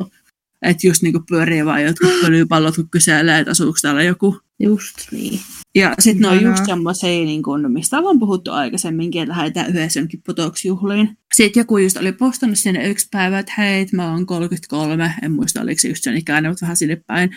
Että 0.64 0.88
just 0.88 1.02
niin 1.02 1.14
kuin 1.14 1.26
pyörii 1.30 1.66
vaan 1.66 1.84
jotkut 1.84 2.12
pölypallot, 2.22 2.76
kun 2.76 2.90
kyselee, 2.90 3.40
että 3.40 3.52
asuuko 3.52 3.78
täällä 3.82 4.04
joku. 4.04 4.40
Just 4.60 4.96
niin. 5.12 5.40
Ja 5.76 5.96
sitten 6.00 6.22
ne 6.22 6.28
on 6.28 6.44
just 6.44 6.66
semmoisia, 6.66 7.26
niin 7.26 7.44
kun, 7.44 7.72
mistä 7.72 7.98
ollaan 7.98 8.20
puhuttu 8.20 8.52
aikaisemminkin, 8.52 9.22
että 9.22 9.32
lähdetään 9.32 9.70
yhdessä 9.70 10.00
jonkin 10.00 10.22
potoksjuhliin. 10.26 11.18
Sitten 11.36 11.62
joku 11.62 11.78
just 11.78 11.98
oli 11.98 12.12
postannut 12.12 12.58
sinne 12.58 12.88
yksi 12.88 13.08
päivä, 13.12 13.40
että 13.40 13.54
hei, 13.58 13.88
mä 13.94 14.12
oon 14.12 14.26
33, 14.26 15.14
en 15.22 15.32
muista 15.32 15.62
oliko 15.62 15.80
se 15.80 15.88
just 15.88 16.04
sen 16.04 16.18
ikäinen, 16.18 16.52
mutta 16.52 16.66
vähän 16.66 16.78
sinne 16.78 17.02
päin, 17.08 17.30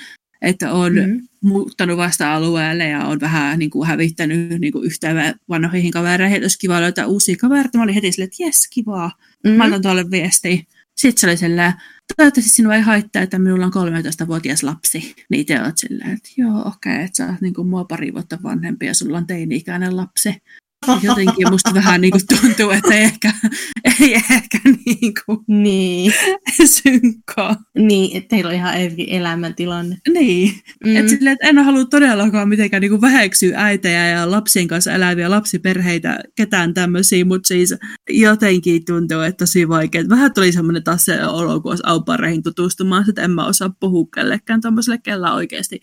että 0.42 0.72
on 0.72 0.94
mm. 0.94 1.20
muuttanut 1.42 1.96
vasta 1.96 2.34
alueelle 2.34 2.88
ja 2.88 3.04
on 3.04 3.20
vähän 3.20 3.58
niin 3.58 3.70
kuin, 3.70 3.88
hävittänyt 3.88 4.60
niin 4.60 4.72
kuin, 4.72 4.84
yhteyden 4.84 5.34
vanhoihin 5.48 5.92
kavereihin, 5.92 6.36
että 6.36 6.44
olisi 6.44 6.58
kiva 6.58 6.80
löytää 6.80 7.06
uusia 7.06 7.36
kavereita. 7.40 7.78
Mä 7.78 7.84
olin 7.84 7.94
heti 7.94 8.12
silleen, 8.12 8.28
että 8.28 8.42
jes, 8.42 8.68
kivaa. 8.72 9.12
Mm. 9.44 9.50
Mä 9.50 9.64
annan 9.64 9.82
tuolle 9.82 10.10
viestiä. 10.10 10.62
Sitten 10.96 11.20
se 11.20 11.26
oli 11.26 11.36
silleen, 11.36 11.72
toivottavasti 12.16 12.50
sinua 12.50 12.74
ei 12.74 12.80
haittaa, 12.80 13.22
että 13.22 13.38
minulla 13.38 13.66
on 13.66 13.72
13-vuotias 13.72 14.62
lapsi. 14.62 15.14
Niin 15.30 15.46
te 15.46 15.62
oot 15.62 15.78
silleen, 15.78 16.10
että 16.10 16.28
joo, 16.36 16.60
okei, 16.60 16.92
okay, 16.92 17.04
että 17.04 17.16
sä 17.16 17.26
oot 17.26 17.40
niin 17.40 17.54
kuin 17.54 17.68
mua 17.68 17.84
pari 17.84 18.12
vuotta 18.12 18.38
vanhempi 18.42 18.86
ja 18.86 18.94
sulla 18.94 19.18
on 19.18 19.26
teini-ikäinen 19.26 19.96
lapsi. 19.96 20.34
Jotenkin 21.02 21.50
musta 21.50 21.74
vähän 21.74 22.00
niin 22.00 22.10
kuin 22.10 22.22
tuntuu, 22.26 22.70
että 22.70 22.94
ei 22.94 23.02
ehkä, 23.02 23.32
ei 24.00 24.14
ehkä 24.14 24.58
niin 24.64 25.12
kuin 25.26 25.38
niin. 25.48 26.12
synkkaa. 26.64 27.56
Niin, 27.78 28.16
että 28.16 28.28
teillä 28.28 28.48
on 28.48 28.54
ihan 28.54 28.74
eri 28.74 29.16
elämäntilanne. 29.16 29.96
Niin, 30.08 30.52
mm. 30.84 30.96
että 30.96 31.10
silleen, 31.10 31.32
että 31.32 31.46
en 31.48 31.58
halua 31.58 31.84
todellakaan 31.84 32.48
mitenkään 32.48 32.80
niin 32.80 32.90
kuin 32.90 33.00
väheksyä 33.00 33.64
äitejä 33.64 34.06
ja 34.08 34.30
lapsien 34.30 34.68
kanssa 34.68 34.92
eläviä 34.92 35.30
lapsiperheitä, 35.30 36.18
ketään 36.34 36.74
tämmöisiä, 36.74 37.24
mutta 37.24 37.46
siis 37.46 37.74
jotenkin 38.10 38.84
tuntuu, 38.84 39.20
että 39.20 39.44
tosi 39.44 39.68
vaikea. 39.68 40.08
Vähän 40.08 40.34
tuli 40.34 40.52
semmoinen 40.52 40.84
taas 40.84 41.04
se 41.04 41.26
olo, 41.26 41.60
kun 41.60 41.72
olisi 41.72 41.82
aupareihin 41.86 42.42
tutustumaan, 42.42 43.04
että 43.08 43.22
en 43.22 43.30
mä 43.30 43.46
osaa 43.46 43.74
puhua 43.80 44.06
kellekään 44.14 44.60
tämmöiselle, 44.60 44.98
kellä 44.98 45.34
oikeasti 45.34 45.80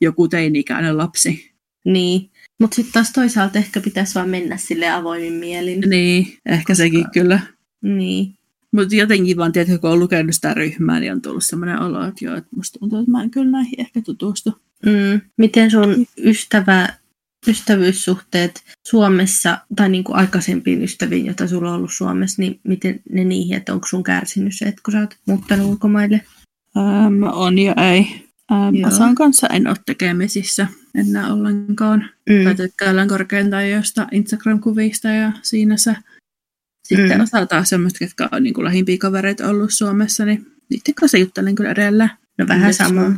joku 0.00 0.28
teini-ikäinen 0.28 0.98
lapsi. 0.98 1.56
Niin. 1.84 2.30
Mutta 2.60 2.74
sitten 2.74 2.92
taas 2.92 3.12
toisaalta 3.12 3.58
ehkä 3.58 3.80
pitäisi 3.80 4.14
vaan 4.14 4.28
mennä 4.28 4.56
sille 4.56 4.90
avoimin 4.90 5.32
mielin. 5.32 5.80
Niin, 5.80 6.38
ehkä 6.46 6.74
sekin 6.74 7.10
kyllä. 7.12 7.40
Niin. 7.82 8.34
Mutta 8.72 8.96
jotenkin 8.96 9.36
vaan, 9.36 9.52
tiedätkö, 9.52 9.78
kun 9.78 9.90
on 9.90 10.00
lukenut 10.00 10.34
sitä 10.34 10.54
ryhmää, 10.54 11.00
niin 11.00 11.12
on 11.12 11.22
tullut 11.22 11.44
sellainen 11.44 11.82
olo, 11.82 12.06
että 12.06 12.24
joo, 12.24 12.36
että 12.36 12.56
musta 12.56 12.78
tuntuu, 12.78 12.98
että 12.98 13.10
mä 13.10 13.22
en 13.22 13.30
kyllä 13.30 13.50
näihin 13.50 13.80
ehkä 13.80 14.02
tutustu. 14.02 14.52
Mm. 14.86 15.20
Miten 15.36 15.70
sun 15.70 16.06
ystävä, 16.24 16.88
ystävyyssuhteet 17.48 18.62
Suomessa, 18.86 19.58
tai 19.76 19.88
niin 19.88 20.04
kuin 20.04 20.16
aikaisempiin 20.16 20.82
ystäviin, 20.82 21.26
joita 21.26 21.48
sulla 21.48 21.70
on 21.70 21.76
ollut 21.76 21.92
Suomessa, 21.92 22.42
niin 22.42 22.60
miten 22.64 23.00
ne 23.12 23.24
niihin, 23.24 23.56
että 23.56 23.74
onko 23.74 23.86
sun 23.88 24.02
kärsinyt 24.02 24.54
se, 24.56 24.64
että 24.64 24.80
kun 24.84 24.92
sä 24.92 25.00
oot 25.00 25.16
muuttanut 25.26 25.66
ulkomaille? 25.66 26.20
Ähm, 26.76 27.22
on 27.22 27.58
ja 27.58 27.74
ei. 27.92 28.26
Ähm. 28.52 28.84
Asan 28.84 29.14
kanssa 29.14 29.46
en 29.46 29.66
ole 29.66 29.76
tekemisissä 29.86 30.66
enää 30.96 31.32
ollenkaan. 31.32 32.10
Mm. 32.30 32.44
Tai 32.44 32.54
tykkäillään 32.54 33.08
korkeintaan 33.08 33.70
josta 33.70 34.08
Instagram-kuvista 34.12 35.08
ja 35.08 35.32
siinä 35.42 35.76
se. 35.76 35.96
Sitten 36.88 37.18
Mm. 37.18 37.20
osa 37.20 37.46
taas 37.46 37.68
semmoista, 37.68 38.04
jotka 38.04 38.28
on 38.32 38.42
niin 38.42 38.54
kuin 38.54 38.64
lähimpiä 38.64 38.98
kavereita 38.98 39.48
ollut 39.48 39.72
Suomessa, 39.72 40.24
niin 40.24 40.46
niiden 40.70 40.94
kanssa 40.94 41.18
juttelen 41.18 41.54
kyllä 41.54 41.70
edelleen. 41.70 42.10
No 42.38 42.48
vähän 42.48 42.62
Mites 42.62 42.76
sama. 42.76 43.12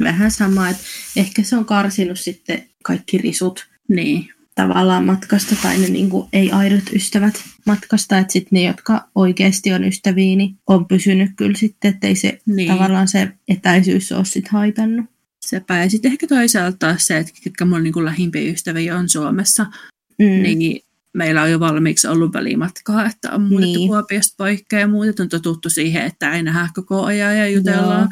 Vähän 0.00 0.30
sama, 0.30 0.68
että 0.68 0.82
ehkä 1.16 1.42
se 1.42 1.56
on 1.56 1.64
karsinut 1.64 2.18
sitten 2.18 2.62
kaikki 2.84 3.18
risut 3.18 3.66
Niin, 3.88 4.28
tavallaan 4.54 5.04
matkasta 5.04 5.56
tai 5.62 5.78
ne 5.78 5.88
niin 5.88 6.10
kuin 6.10 6.28
ei-aidot 6.32 6.84
ystävät 6.94 7.44
matkasta, 7.66 8.18
että 8.18 8.32
sitten 8.32 8.56
ne, 8.56 8.62
jotka 8.62 9.08
oikeasti 9.14 9.72
on 9.72 9.84
ystäviä, 9.84 10.36
niin 10.36 10.56
on 10.66 10.86
pysynyt 10.86 11.30
kyllä 11.36 11.56
sitten, 11.56 11.94
ettei 11.94 12.16
se 12.16 12.38
niin. 12.46 12.68
tavallaan 12.68 13.08
se 13.08 13.28
etäisyys 13.48 14.12
ole 14.12 14.24
sitten 14.24 14.52
haitannut. 14.52 15.06
Sepä. 15.46 15.76
Ja 15.78 15.90
sitten 15.90 16.12
ehkä 16.12 16.26
toisaalta 16.26 16.76
taas 16.78 17.06
se, 17.06 17.18
että 17.18 17.32
ketkä 17.44 17.64
mun 17.64 17.82
niin 17.82 17.92
kuin 17.92 18.04
lähimpiä 18.04 18.52
ystäviä 18.52 18.96
on 18.96 19.08
Suomessa, 19.08 19.66
Mm. 20.18 20.26
niin 20.42 20.80
meillä 21.14 21.42
on 21.42 21.50
jo 21.50 21.60
valmiiksi 21.60 22.06
ollut 22.08 22.32
välimatkaa, 22.32 23.06
että 23.06 23.30
on 23.32 23.40
muutettu 23.42 23.78
Niin. 23.78 23.88
Kuopiosta 23.88 24.34
poikkea 24.38 24.80
ja 24.80 24.88
muutet 24.88 25.20
on 25.20 25.28
totuttu 25.28 25.70
siihen, 25.70 26.02
että 26.02 26.32
ei 26.32 26.42
nähdä 26.42 26.68
koko 26.74 27.04
ajan 27.04 27.38
ja 27.38 27.48
jutellaan. 27.48 28.08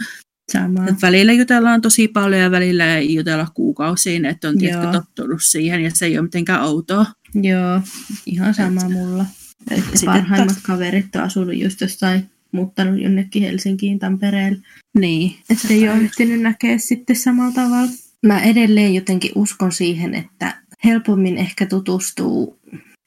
Sama. 0.53 0.87
Et 0.89 1.03
välillä 1.03 1.33
jutellaan 1.33 1.81
tosi 1.81 2.09
paljon 2.09 2.43
ja 2.43 2.51
välillä 2.51 2.97
ei 2.97 3.15
jutella 3.15 3.47
kuukausiin, 3.55 4.25
että 4.25 4.49
on 4.49 4.59
tietysti 4.59 4.83
Joo. 4.85 4.93
tottunut 4.93 5.41
siihen 5.43 5.81
ja 5.85 5.91
se 5.95 6.07
ei 6.07 6.19
ole 6.19 6.23
mitenkään 6.27 6.63
outoa. 6.65 7.07
Joo, 7.35 7.81
ihan 8.27 8.55
sama 8.55 8.81
mulla. 8.89 9.27
Et 9.71 9.79
Että 9.79 9.91
sitten 9.99 10.07
parhaimmat 10.15 10.49
taas- 10.49 10.63
kaverit 10.63 11.17
on 11.17 11.23
asunut 11.23 11.57
just 11.57 11.81
jossain, 11.81 12.31
muuttanut 12.53 13.01
jonnekin 13.01 13.43
Helsinkiin, 13.43 13.99
Tampereelle. 13.99 14.59
Niin. 14.99 15.37
Että 15.51 15.69
ei 15.71 15.89
ole 15.89 15.99
ehtinyt 15.99 16.41
näkeä 16.41 16.79
sitten 16.79 17.17
samalla 17.17 17.53
tavalla. 17.53 17.91
Mä 18.27 18.41
edelleen 18.41 18.95
jotenkin 18.95 19.33
uskon 19.35 19.73
siihen, 19.73 20.15
että 20.15 20.63
helpommin 20.85 21.39
ehkä 21.39 21.67
tutustuu 21.67 22.59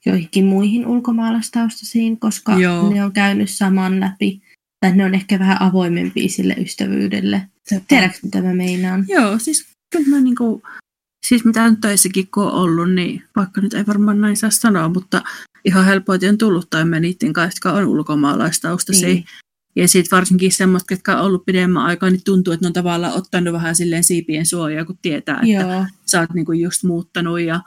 joihinkin 0.05 0.45
muihin 0.45 0.87
ulkomaalaistaustaisiin, 0.87 2.19
koska 2.19 2.59
Joo. 2.59 2.93
ne 2.93 3.03
on 3.03 3.11
käynyt 3.11 3.49
saman 3.49 3.99
läpi. 3.99 4.41
Tai 4.85 4.95
ne 4.95 5.05
on 5.05 5.15
ehkä 5.15 5.39
vähän 5.39 5.61
avoimempia 5.61 6.29
sille 6.29 6.55
ystävyydelle. 6.57 7.47
Tiedätkö, 7.87 8.19
mitä 8.23 8.41
mä 8.41 8.53
meinaan? 8.53 9.05
Joo, 9.07 9.39
siis 9.39 9.67
kyllä 9.93 10.09
mä 10.09 10.19
niinku, 10.21 10.63
siis 11.27 11.45
mitä 11.45 11.69
nyt 11.69 11.81
töissäkin 11.81 12.27
kun 12.33 12.43
on 12.43 12.53
ollut, 12.53 12.93
niin 12.93 13.23
vaikka 13.35 13.61
nyt 13.61 13.73
ei 13.73 13.87
varmaan 13.87 14.21
näin 14.21 14.37
saa 14.37 14.49
sanoa, 14.49 14.89
mutta 14.89 15.23
ihan 15.65 15.85
helpoiten 15.85 16.29
on 16.29 16.37
tullut 16.37 16.69
toimeen 16.69 17.01
niiden 17.01 17.33
kanssa, 17.33 17.55
jotka 17.57 17.71
on 17.71 17.85
ulkomaalaistaustaisia. 17.85 19.07
Niin. 19.07 19.25
Ja 19.75 19.87
sitten 19.87 20.17
varsinkin 20.17 20.51
semmoista, 20.51 20.93
jotka 20.93 21.15
on 21.17 21.25
ollut 21.25 21.45
pidemmän 21.45 21.83
aikaa, 21.83 22.09
niin 22.09 22.21
tuntuu, 22.25 22.53
että 22.53 22.63
ne 22.63 22.67
on 22.67 22.73
tavallaan 22.73 23.13
ottanut 23.13 23.53
vähän 23.53 23.75
silleen 23.75 24.03
siipien 24.03 24.45
suojaa, 24.45 24.85
kun 24.85 24.97
tietää, 25.01 25.35
että 25.35 25.47
Joo, 25.47 25.85
sä 26.05 26.19
oot 26.19 26.33
niinku 26.33 26.51
just 26.51 26.83
muuttanut 26.83 27.39
ja 27.41 27.61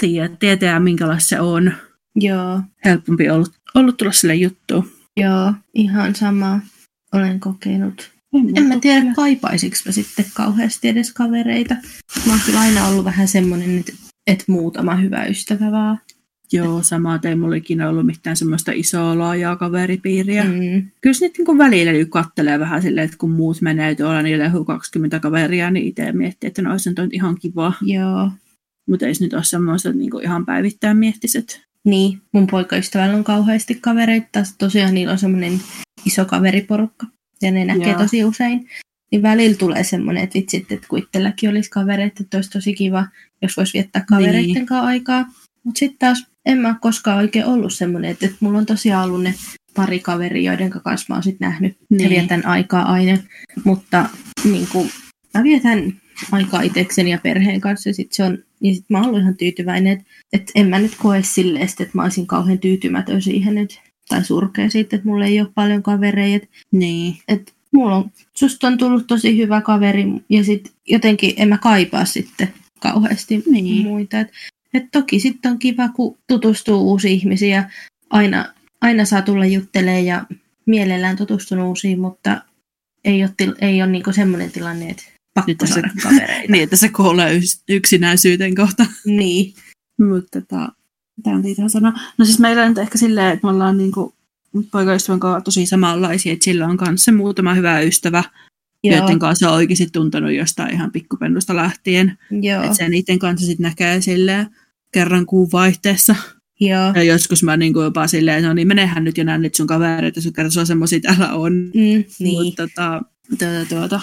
tiedät, 0.00 0.38
tietää, 0.38 0.80
minkälaista 0.80 1.28
se 1.28 1.40
on. 1.40 1.72
joo, 2.16 2.60
Helpompi 2.84 3.30
ollut, 3.30 3.52
ollut 3.74 3.96
tulla 3.96 4.12
sille 4.12 4.34
juttuun. 4.34 4.88
joo, 5.16 5.52
ihan 5.74 6.14
sama 6.14 6.60
olen 7.12 7.40
kokenut. 7.40 8.10
En 8.54 8.64
mä 8.66 8.80
tiedä, 8.80 9.12
kaipaisinko 9.16 9.76
mä 9.86 9.92
sitten 9.92 10.24
kauheasti 10.34 10.88
edes 10.88 11.12
kavereita. 11.12 11.74
Mä 12.26 12.32
oon 12.32 12.40
kyllä 12.46 12.60
aina 12.60 12.86
ollut 12.86 13.04
vähän 13.04 13.28
semmonen, 13.28 13.78
että, 13.78 13.92
että 14.26 14.44
muutama 14.48 14.94
hyvä 14.94 15.24
ystävä 15.24 15.70
vaan. 15.70 16.00
Joo, 16.52 16.82
sama 16.82 17.20
ei 17.24 17.34
mulla 17.34 17.54
ikinä 17.54 17.88
ollut 17.88 18.06
mitään 18.06 18.36
semmoista 18.36 18.72
isoa 18.74 19.18
laajaa 19.18 19.56
kaveripiiriä. 19.56 20.44
Mm. 20.44 20.90
Kyllä 21.00 21.14
se 21.14 21.26
nyt 21.26 21.38
niin 21.38 21.58
välillä 21.58 21.92
niin 21.92 22.10
kattelee 22.10 22.58
vähän 22.58 22.82
silleen, 22.82 23.04
että 23.04 23.16
kun 23.16 23.30
muut 23.30 23.60
menee 23.60 23.94
tuolla, 23.94 24.22
niille 24.22 24.50
on 24.54 24.64
20 24.66 25.20
kaveria, 25.20 25.70
niin 25.70 25.86
itse 25.86 26.12
miettii, 26.12 26.48
että 26.48 26.62
no 26.62 26.70
olisi 26.70 26.90
nyt 26.90 27.12
ihan 27.12 27.38
kiva. 27.40 27.72
Joo. 27.82 28.30
Mutta 28.88 29.06
ei 29.06 29.14
se 29.14 29.24
nyt 29.24 29.32
ole 29.32 29.44
semmoista, 29.44 29.88
että 29.88 29.98
niin 29.98 30.22
ihan 30.22 30.46
päivittäin 30.46 30.96
miettisit. 30.96 31.60
Niin, 31.84 32.20
mun 32.32 32.46
poikaystävällä 32.46 33.16
on 33.16 33.24
kauheasti 33.24 33.74
kavereita. 33.74 34.28
Taas 34.32 34.54
tosiaan 34.58 34.94
niillä 34.94 35.12
on 35.12 35.18
semmoinen 35.18 35.60
iso 36.06 36.24
kaveriporukka. 36.24 37.06
Ja 37.42 37.50
ne 37.50 37.64
näkee 37.64 37.90
Joo. 37.90 37.98
tosi 37.98 38.24
usein. 38.24 38.68
Niin 39.12 39.22
välillä 39.22 39.56
tulee 39.56 39.84
semmoinen, 39.84 40.24
että 40.24 40.38
vitsit, 40.38 40.72
että 40.72 40.88
kun 40.88 40.98
itselläkin 40.98 41.50
olisi 41.50 41.70
kavereita, 41.70 42.22
että 42.22 42.38
olisi 42.38 42.50
tosi 42.50 42.74
kiva, 42.74 43.06
jos 43.42 43.56
voisi 43.56 43.72
viettää 43.72 44.04
kavereiden 44.08 44.42
Niin. 44.42 44.66
kanssa 44.66 44.86
aikaa. 44.86 45.26
Mutta 45.64 45.78
sitten 45.78 45.98
taas 45.98 46.26
en 46.46 46.58
mä 46.58 46.76
koskaan 46.80 47.18
oikein 47.18 47.46
ollut 47.46 47.74
semmoinen, 47.74 48.10
että, 48.10 48.26
että 48.26 48.38
mulla 48.40 48.58
on 48.58 48.66
tosiaan 48.66 49.04
ollut 49.04 49.22
ne 49.22 49.34
pari 49.74 50.00
kaveria, 50.00 50.52
joiden 50.52 50.70
kanssa 50.70 51.06
mä 51.08 51.14
oon 51.14 51.22
sitten 51.22 51.48
nähnyt 51.48 51.76
niin. 51.90 52.02
ja 52.02 52.10
vietän 52.10 52.46
aikaa 52.46 52.92
aina. 52.92 53.18
Mutta 53.64 54.08
niin 54.44 54.68
kuin, 54.72 54.90
mä 55.34 55.42
vietän 55.42 56.00
aikaa 56.32 56.62
itsekseni 56.62 57.10
ja 57.10 57.18
perheen 57.22 57.60
kanssa 57.60 57.88
ja 57.88 57.94
sit 57.94 58.12
se 58.12 58.24
on, 58.24 58.38
ja 58.60 58.74
sit 58.74 58.84
mä 58.88 58.98
oon 58.98 59.06
ollut 59.06 59.20
ihan 59.20 59.36
tyytyväinen, 59.36 59.92
että, 59.92 60.04
että 60.32 60.52
en 60.54 60.68
mä 60.68 60.78
nyt 60.78 60.94
koe 60.98 61.22
silleen, 61.22 61.64
että 61.64 61.88
mä 61.92 62.02
olisin 62.02 62.26
kauhean 62.26 62.58
tyytymätön 62.58 63.22
siihen 63.22 63.54
nyt, 63.54 63.80
tai 64.08 64.24
surkea 64.24 64.70
siitä, 64.70 64.96
että 64.96 65.08
mulla 65.08 65.26
ei 65.26 65.40
ole 65.40 65.48
paljon 65.54 65.82
kavereita. 65.82 66.46
Niin. 66.72 67.16
Että 67.28 67.52
mulla 67.72 67.96
on, 67.96 68.10
susta 68.34 68.66
on 68.66 68.78
tullut 68.78 69.06
tosi 69.06 69.36
hyvä 69.36 69.60
kaveri 69.60 70.04
ja 70.28 70.44
sit 70.44 70.72
jotenkin 70.88 71.34
en 71.36 71.48
mä 71.48 71.58
kaipaa 71.58 72.04
sitten 72.04 72.48
kauheasti 72.80 73.42
Niin. 73.50 73.86
muita. 73.86 74.20
Et, 74.20 74.28
et 74.74 74.84
toki 74.92 75.20
sitten 75.20 75.52
on 75.52 75.58
kiva, 75.58 75.88
kun 75.88 76.18
tutustuu 76.26 76.90
uusiin 76.90 77.14
ihmisiin 77.14 77.52
ja 77.52 77.70
aina, 78.10 78.54
aina 78.80 79.04
saa 79.04 79.22
tulla 79.22 79.46
juttelemaan 79.46 80.06
ja 80.06 80.24
mielellään 80.66 81.16
tutustunut 81.16 81.66
uusiin, 81.66 82.00
mutta 82.00 82.42
ei 83.04 83.22
ole, 83.22 83.34
til, 83.36 83.54
ei 83.60 83.82
ole 83.82 83.90
niinku 83.90 84.12
semmoinen 84.12 84.50
tilanne, 84.50 84.90
että 84.90 85.04
pakko 85.34 85.50
Nyt 85.50 85.58
saada 85.64 85.90
kavereita. 86.02 86.48
Niin, 86.52 86.64
että 86.64 86.76
se 86.76 86.88
kuolee 86.88 87.40
yksinäisyyteen 87.68 88.54
kohta. 88.54 88.86
niin. 89.04 89.54
Mutta 89.98 90.40
tota, 90.40 90.72
mitä 91.16 91.30
on 91.30 91.46
ihan 91.46 91.70
sanoa? 91.70 91.92
No 92.18 92.24
siis 92.24 92.38
meillä 92.38 92.62
on 92.62 92.68
nyt 92.68 92.78
ehkä 92.78 92.98
silleen, 92.98 93.32
että 93.32 93.46
me 93.46 93.50
ollaan 93.50 93.78
niinku 93.78 94.14
poikaystävän 94.70 95.20
kanssa 95.20 95.40
tosi 95.40 95.66
samanlaisia, 95.66 96.32
että 96.32 96.44
sillä 96.44 96.66
on 96.66 96.76
kanssa 96.76 97.12
muutama 97.12 97.54
hyvä 97.54 97.80
ystävä, 97.80 98.24
Joo, 98.84 98.96
joiden 98.96 99.18
kanssa 99.18 99.48
on 99.48 99.54
oikeasti 99.54 99.88
tuntenut 99.92 100.32
jostain 100.32 100.74
ihan 100.74 100.92
pikkupennusta 100.92 101.56
lähtien. 101.56 102.18
joo, 102.30 102.62
Että 102.62 102.76
se 102.76 102.88
niiden 102.88 103.18
kanssa 103.18 103.46
sitten 103.46 103.64
näkee 103.64 104.00
silleen 104.00 104.46
kerran 104.94 105.26
kuun 105.26 105.48
vaihteessa. 105.52 106.16
joo. 106.60 106.92
Ja 106.94 107.02
joskus 107.02 107.42
mä 107.42 107.56
niinku 107.56 107.80
jopa 107.82 108.06
silleen, 108.06 108.44
no 108.44 108.54
niin 108.54 108.68
menehän 108.68 109.04
nyt 109.04 109.18
ja 109.18 109.24
näen 109.24 109.42
nyt 109.42 109.54
sun 109.54 109.66
kavereita, 109.66 110.20
sun 110.20 110.32
kerran 110.32 110.50
sulla 110.52 110.66
semmosia 110.66 111.00
täällä 111.00 111.32
on. 111.34 111.52
Mm, 111.52 112.04
niin. 112.18 112.44
Mutta 112.44 112.68
tota, 112.68 113.02
tuota, 113.38 113.66
tuota, 113.68 114.00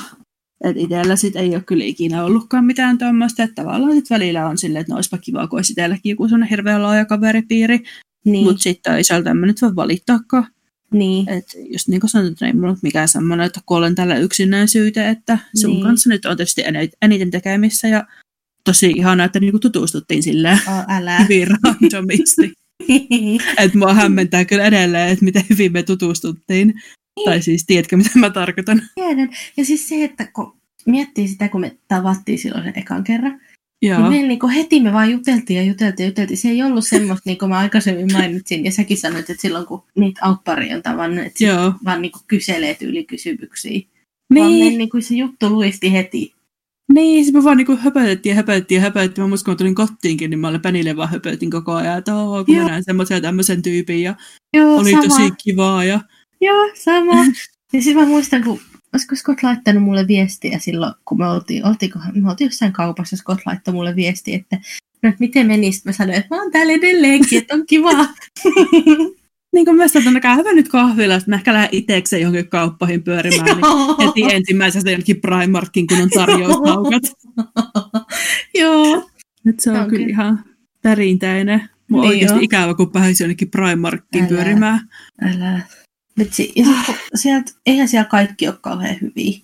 että 0.64 0.82
itsellä 0.84 1.16
sit 1.16 1.36
ei 1.36 1.56
ole 1.56 1.64
kyllä 1.68 1.84
ikinä 1.84 2.24
ollutkaan 2.24 2.66
mitään 2.66 2.98
tuommoista, 2.98 3.44
että 3.44 3.56
tavallaan 3.64 3.96
sit 3.96 4.10
välillä 4.10 4.48
on 4.48 4.58
silleen, 4.58 4.82
että 4.82 4.94
no 4.94 4.96
olisipa 4.96 5.18
kiva, 5.18 5.48
kun 5.48 5.60
olisi 5.60 5.74
itselläkin 5.74 6.10
joku 6.10 6.28
sellainen 6.28 6.50
hirveän 6.50 6.84
laaja 6.84 7.06
kaveripiiri, 7.06 7.80
niin, 8.26 8.44
mutta 8.44 8.62
sitten 8.62 8.94
toisaalta 8.94 9.30
en 9.30 9.38
mä 9.38 9.46
nyt 9.46 9.62
voi 9.62 9.76
valittaakaan. 9.76 10.48
niin. 10.94 11.30
Että 11.30 11.54
just 11.74 11.88
niin 11.88 12.00
kuin 12.02 12.10
sanoit, 12.10 12.32
että 12.32 12.46
ei 12.46 12.54
mulla 12.54 12.70
ole 12.70 12.78
mikään 12.82 13.08
semmoinen, 13.08 13.46
että 13.46 13.60
kuolen 13.66 13.96
tällä 13.96 14.18
yksinäisyyteen, 14.18 15.10
että 15.10 15.38
sun 15.56 15.70
Niin. 15.70 15.76
niin. 15.76 15.84
kanssa 15.86 16.10
nyt 16.10 16.26
on 16.26 16.38
tietysti 16.38 16.62
eni- 16.62 16.90
eniten 17.02 17.32
tekemissä 17.32 17.88
ja 17.88 18.08
tosi 18.64 18.92
ihanaa, 18.92 19.26
että 19.26 19.40
niinku 19.40 19.60
tutustuttiin 19.60 20.24
silleen 20.24 20.60
Oh, 20.68 20.96
älä. 20.96 21.20
hyvin 21.24 21.48
randomisti. 21.64 22.54
että 23.58 23.78
mua 23.78 23.94
hämmentää 23.94 24.46
kyllä 24.46 24.66
edelleen, 24.66 25.10
että 25.10 25.26
miten 25.26 25.44
hyvin 25.50 25.72
me 25.74 25.84
tutustuttiin. 25.84 26.82
Tai 27.26 27.42
siis, 27.42 27.66
tiedätkö 27.66 27.98
mitä 27.98 28.10
mä 28.16 28.30
tarkoitan? 28.30 28.82
Tiedän. 28.96 29.30
Ja 29.58 29.66
siis 29.66 29.90
se, 29.90 30.04
että 30.04 30.28
kun 30.34 30.54
miettii 30.86 31.28
sitä, 31.28 31.50
kun 31.50 31.62
me 31.62 31.78
tavattiin 31.88 32.40
silloin 32.40 32.64
sen 32.64 32.74
ekan 32.76 33.04
kerran, 33.04 33.42
Joo. 33.82 34.00
niin 34.00 34.10
meillä 34.10 34.28
niinku 34.28 34.48
heti 34.48 34.80
me 34.80 34.94
vaan 34.94 35.12
juteltiin 35.12 35.58
ja 35.58 35.64
juteltiin 35.64 36.06
ja 36.06 36.10
juteltiin. 36.10 36.38
Se 36.38 36.50
ei 36.50 36.64
ollut 36.64 36.88
semmoista, 36.88 37.30
niin 37.30 37.38
kuin 37.38 37.50
mä 37.50 37.58
aikaisemmin 37.58 38.12
mainitsin, 38.14 38.66
ja 38.66 38.72
säkin 38.72 38.98
sanoit, 38.98 39.30
että 39.30 39.42
silloin 39.42 39.66
kun 39.66 39.84
niitä 39.98 40.20
aupparia 40.24 40.76
on 40.76 40.84
tavannut, 40.84 41.26
että 41.26 41.46
Joo. 41.46 41.74
vaan 41.86 42.02
niinku 42.02 42.20
kyselee 42.28 42.74
tyyli 42.76 43.04
kysymyksiä. 43.04 43.72
Niin. 43.72 43.88
Vaan 44.36 44.52
me 44.52 44.58
Niin, 44.58 44.78
niinku 44.78 45.02
se 45.02 45.16
juttu 45.16 45.50
luisti 45.50 45.94
heti. 45.94 46.34
Niin, 46.94 47.26
se 47.26 47.32
me 47.32 47.44
vaan 47.44 47.58
niinku 47.58 47.78
höpötettiin 47.78 48.32
ja 48.32 48.36
höpötettiin 48.36 48.76
ja 48.76 48.82
höpötettiin. 48.82 49.24
Mä 49.24 49.30
muistan, 49.30 49.46
kun 49.46 49.52
mä 49.54 49.58
tulin 49.58 49.76
kotiinkin, 49.76 50.30
niin 50.30 50.40
mä 50.40 50.48
olin 50.48 50.62
Penille 50.62 50.98
vaan 50.98 51.10
höpötin 51.10 51.52
koko 51.52 51.74
ajan, 51.74 51.98
että 51.98 52.16
oo, 52.16 52.46
kun 52.46 52.56
Joo. 52.56 52.64
mä 52.64 52.72
näin 52.72 52.84
semmoisen 52.84 53.16
ja 53.16 53.22
tämmöisen 53.22 53.62
tyypin 53.62 54.02
ja 54.02 54.16
Joo, 54.54 54.76
oli 54.76 54.92
sama. 54.92 55.04
tosi 55.04 55.32
kivaa. 55.44 55.84
Ja... 55.84 56.00
Joo, 56.42 56.70
sama. 56.74 57.26
ja 57.74 57.82
sitten 57.82 57.96
mä 57.96 58.06
muistan, 58.06 58.44
kun 58.44 58.60
olisiko 58.94 59.16
Scott 59.16 59.44
laittanut 59.44 59.84
mulle 59.84 60.08
viestiä 60.08 60.60
silloin, 60.60 60.94
kun 61.06 61.18
me 61.18 61.28
oltiin, 61.28 61.66
oltiinkohan, 61.66 62.12
me 62.16 62.30
oltiin 62.30 62.46
jossain 62.46 62.74
kaupassa, 62.74 63.18
Scott 63.18 63.42
laittoi 63.46 63.74
mulle 63.74 63.96
viestiä, 63.96 64.38
että 64.38 64.56
no, 65.04 65.10
että 65.10 65.20
miten 65.20 65.48
menisi? 65.48 65.82
Mä 65.86 65.92
sanoin, 65.92 66.18
että 66.18 66.36
mä 66.36 66.42
oon 66.42 66.52
täällä 66.52 66.74
edelleenkin, 66.74 67.38
että 67.38 67.56
on 67.56 67.66
kiva. 67.66 67.92
Niin 69.54 69.66
kuin 69.66 69.78
myös, 69.78 69.96
että 69.96 70.20
käy 70.20 70.38
hyvä 70.38 70.54
nyt 70.54 70.70
kahvilla, 70.70 71.16
että 71.16 71.30
mä 71.30 71.36
ehkä 71.36 71.54
lähden 71.54 71.70
itsekseen 71.72 72.22
johonkin 72.22 72.50
kauppoihin 72.50 73.04
pyörimään, 73.04 73.46
niin 73.46 74.08
heti 74.08 74.36
ensimmäisestä 74.36 74.92
jonnekin 74.92 75.22
Primarkin, 75.22 75.88
kun 75.88 76.02
on 76.02 76.10
tarjouspaukat. 76.10 77.04
Joo. 78.60 79.10
Nyt 79.44 79.60
se 79.60 79.72
on 79.72 79.80
On 79.80 79.90
kyllä 79.90 80.08
ihan 80.08 80.44
perinteinen. 80.82 81.70
Mun 81.90 82.02
Niin 82.02 82.10
oikeasti 82.10 82.38
on. 82.38 82.44
ikävä, 82.44 82.74
kun 82.74 82.92
pääsi 82.92 83.24
jonnekin 83.24 83.52
Primarkin 83.52 84.22
Älä. 84.22 84.30
pyörimään. 84.30 84.80
Älä. 85.22 85.60
Vitsi, 86.20 86.52
ja 86.56 86.66
sit, 86.86 86.96
sieltä, 87.16 87.52
eihän 87.66 87.88
siellä 87.88 88.10
kaikki 88.10 88.48
ole 88.48 88.58
kauhean 88.62 88.96
hyviä 89.02 89.40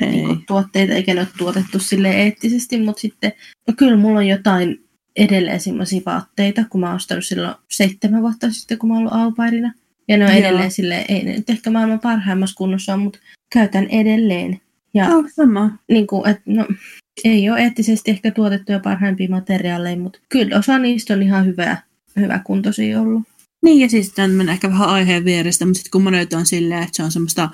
Ei. 0.00 0.08
niin 0.10 0.46
tuotteita, 0.46 0.92
eikä 0.94 1.14
ne 1.14 1.20
ole 1.20 1.28
tuotettu 1.38 1.78
sille 1.78 2.10
eettisesti, 2.10 2.80
mutta 2.80 3.00
sitten, 3.00 3.32
no 3.68 3.74
kyllä 3.76 3.96
mulla 3.96 4.18
on 4.18 4.26
jotain 4.26 4.84
edelleen 5.16 5.60
semmoisia 5.60 6.00
vaatteita, 6.06 6.64
kun 6.70 6.80
mä 6.80 6.86
oon 6.86 6.96
ostanut 6.96 7.24
silloin 7.26 7.54
seitsemän 7.70 8.22
vuotta 8.22 8.50
sitten, 8.50 8.78
kun 8.78 8.88
mä 8.88 8.94
oon 8.94 9.00
ollut 9.00 9.14
aupairina. 9.14 9.72
Ja 10.08 10.16
ne 10.16 10.24
on 10.24 10.30
Joo. 10.30 10.40
edelleen 10.40 10.70
silleen, 10.70 11.04
ei 11.08 11.24
ne 11.24 11.32
nyt 11.32 11.50
ehkä 11.50 11.70
maailman 11.70 12.00
parhaimmassa 12.00 12.56
kunnossa, 12.56 12.96
mutta 12.96 13.18
käytän 13.52 13.86
edelleen. 13.86 14.60
Ja 14.94 15.08
Oh, 15.08 15.24
sama. 15.36 15.78
niin 15.88 16.06
kuin, 16.06 16.28
et, 16.28 16.40
no, 16.46 16.66
ei 17.24 17.50
ole 17.50 17.60
eettisesti 17.60 18.10
ehkä 18.10 18.30
tuotettuja 18.30 18.80
parhaimpia 18.80 19.28
materiaaleja, 19.28 19.96
mutta 19.96 20.18
kyllä 20.28 20.58
osa 20.58 20.78
niistä 20.78 21.14
on 21.14 21.22
ihan 21.22 21.46
hyvä, 21.46 21.76
hyvä 22.16 22.40
kuntoisia 22.44 23.00
ollut. 23.00 23.22
Niin, 23.62 23.80
ja 23.80 23.88
siis 23.88 24.12
tämä 24.12 24.28
menee 24.28 24.52
ehkä 24.52 24.68
vähän 24.68 24.88
aiheen 24.88 25.24
vierestä, 25.24 25.64
mutta 25.66 25.78
sitten 25.78 25.90
kun 25.90 26.02
monet 26.02 26.32
on 26.32 26.46
silleen, 26.46 26.82
että 26.82 26.96
se 26.96 27.02
on 27.02 27.12
semmoista 27.12 27.50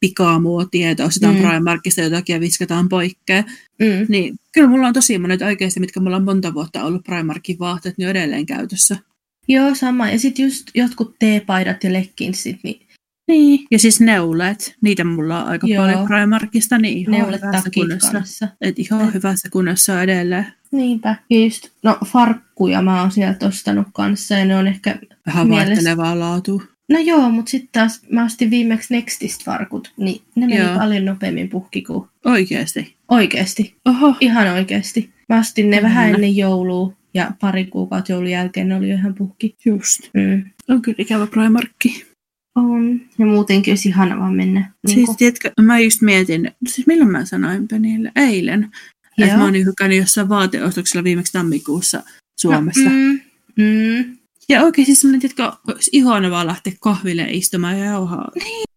pikamuotia, 0.00 0.90
että 0.90 1.04
ostetaan 1.04 1.34
Mm. 1.34 1.42
Primarkista 1.48 2.00
jotakin 2.00 2.34
ja 2.34 2.40
viskataan 2.40 2.88
poikkeen, 2.88 3.44
Mm. 3.80 4.06
niin 4.08 4.36
kyllä 4.54 4.68
mulla 4.68 4.86
on 4.88 4.94
tosi 4.94 5.18
monet 5.18 5.42
oikeasti, 5.42 5.80
mitkä 5.80 6.00
mulla 6.00 6.16
on 6.16 6.24
monta 6.24 6.54
vuotta 6.54 6.84
ollut 6.84 7.04
Primarkin 7.04 7.58
vaatteet, 7.58 7.98
niin 7.98 8.06
on 8.06 8.10
edelleen 8.10 8.46
käytössä. 8.46 8.96
Joo, 9.48 9.74
sama. 9.74 10.10
Ja 10.10 10.18
sitten 10.18 10.44
just 10.44 10.70
jotkut 10.74 11.14
teepaidat 11.18 11.84
ja 11.84 11.92
legginsit, 11.92 12.56
niin 12.62 12.80
Niin. 13.28 13.66
Ja 13.70 13.78
siis 13.78 14.00
neulet, 14.00 14.74
niitä 14.82 15.04
mulla 15.04 15.42
on 15.42 15.48
aika 15.48 15.66
Joo. 15.66 15.82
paljon 15.84 16.06
Primarkista, 16.06 16.78
niin 16.78 16.98
ihan 16.98 17.12
neulet 17.12 17.42
hyvässä 17.42 17.70
kunnossa. 17.74 18.12
kanssa. 18.12 18.48
Et 18.60 18.78
ihan 18.78 19.06
Ne. 19.06 19.14
hyvässä 19.14 19.48
kunnossa 19.50 19.92
on 19.94 20.02
edelleen. 20.02 20.46
Niinpä. 20.72 21.16
Ja 21.30 21.44
just, 21.44 21.68
no 21.82 21.98
farkkuja 22.06 22.82
mä 22.82 23.00
oon 23.00 23.10
sieltä 23.10 23.46
ostanut 23.46 23.86
kanssa 23.94 24.34
ja 24.34 24.44
ne 24.44 24.56
on 24.56 24.66
ehkä, 24.66 24.98
Vähän 25.26 25.48
vaihtelevaa 25.48 26.18
laatua. 26.18 26.62
No 26.88 26.98
joo, 26.98 27.30
mutta 27.30 27.50
sitten 27.50 27.68
taas 27.72 28.02
mä 28.10 28.24
ostin 28.24 28.50
viimeksi 28.50 28.94
Nextist 28.94 29.44
farkut, 29.44 29.92
niin 29.96 30.22
ne 30.34 30.46
meni 30.46 30.58
Joo. 30.58 30.78
paljon 30.78 31.04
nopeammin 31.04 31.48
puhki 31.48 31.82
kuin 31.82 32.08
Oikeesti. 32.24 32.96
oikeesti. 33.08 33.74
Oho. 33.84 34.16
Ihan 34.20 34.48
oikeesti. 34.48 35.10
Mä 35.28 35.38
ostin 35.38 35.70
ne 35.70 35.82
vähän 35.82 36.04
Kyllä. 36.04 36.14
ennen 36.16 36.36
joulua 36.36 36.92
ja 37.14 37.32
pari 37.40 37.64
kuukautta 37.64 38.12
joulun 38.12 38.30
jälkeen 38.30 38.68
ne 38.68 38.76
oli 38.76 38.88
jo 38.90 38.96
ihan 38.96 39.14
puhki. 39.14 39.56
Just. 39.64 40.00
Mm. 40.14 40.44
On 40.68 40.82
kyllä 40.82 40.96
ikävä 40.98 41.26
Primarkki. 41.26 42.06
On. 42.54 43.00
Ja 43.18 43.26
muutenkin 43.26 43.72
olisi 43.72 43.88
ihana 43.88 44.18
vaan 44.18 44.34
mennä. 44.34 44.72
Niin 44.86 44.94
Siis 44.94 45.16
tiedätkö, 45.16 45.50
mä 45.60 45.78
just 45.78 46.02
mietin, 46.02 46.50
siis 46.68 46.86
milloin 46.86 47.10
mä 47.10 47.24
sanoin 47.24 47.68
Penille? 47.68 48.12
Eilen. 48.16 48.70
Että 49.18 49.36
mä 49.36 49.44
oon 49.44 49.54
hykännyt 49.54 49.98
jossain 49.98 50.28
vaateostoksella 50.28 51.04
viimeksi 51.04 51.32
tammikuussa 51.32 52.02
Suomessa. 52.40 52.84
No, 52.84 52.90
mm, 52.90 53.20
mm. 53.56 54.17
Ja 54.48 54.62
oikein 54.62 54.86
siis 54.86 55.00
semmoinen, 55.00 55.20
tiedätkö, 55.20 55.52
olisi 55.68 55.90
ihana 55.92 56.30
vaan 56.30 56.46
lähteä 56.46 56.72
kahville 56.80 57.26
istumaan 57.30 57.78
ja 57.78 57.84
jauhaa 57.84 58.30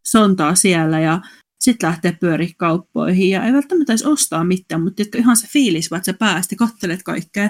sontaa 0.08 0.56
siellä 0.56 1.00
ja 1.00 1.22
sitten 1.60 1.88
lähteä 1.90 2.14
pyöriä 2.14 2.50
kauppoihin. 2.58 3.30
Ja 3.30 3.46
ei 3.46 3.54
välttämättä 3.54 3.94
edes 3.94 4.06
ostaa 4.06 4.44
mitään, 4.44 4.82
mutta 4.82 4.96
tiedätkö, 4.96 5.18
ihan 5.18 5.38
se 5.38 5.48
fiilis, 5.48 5.92
vaan 5.92 5.98
että 5.98 6.12
sä 6.12 6.18
pääst 6.18 6.52
ja 6.52 6.58
kattelet 6.58 7.04
kaikkea. 7.04 7.50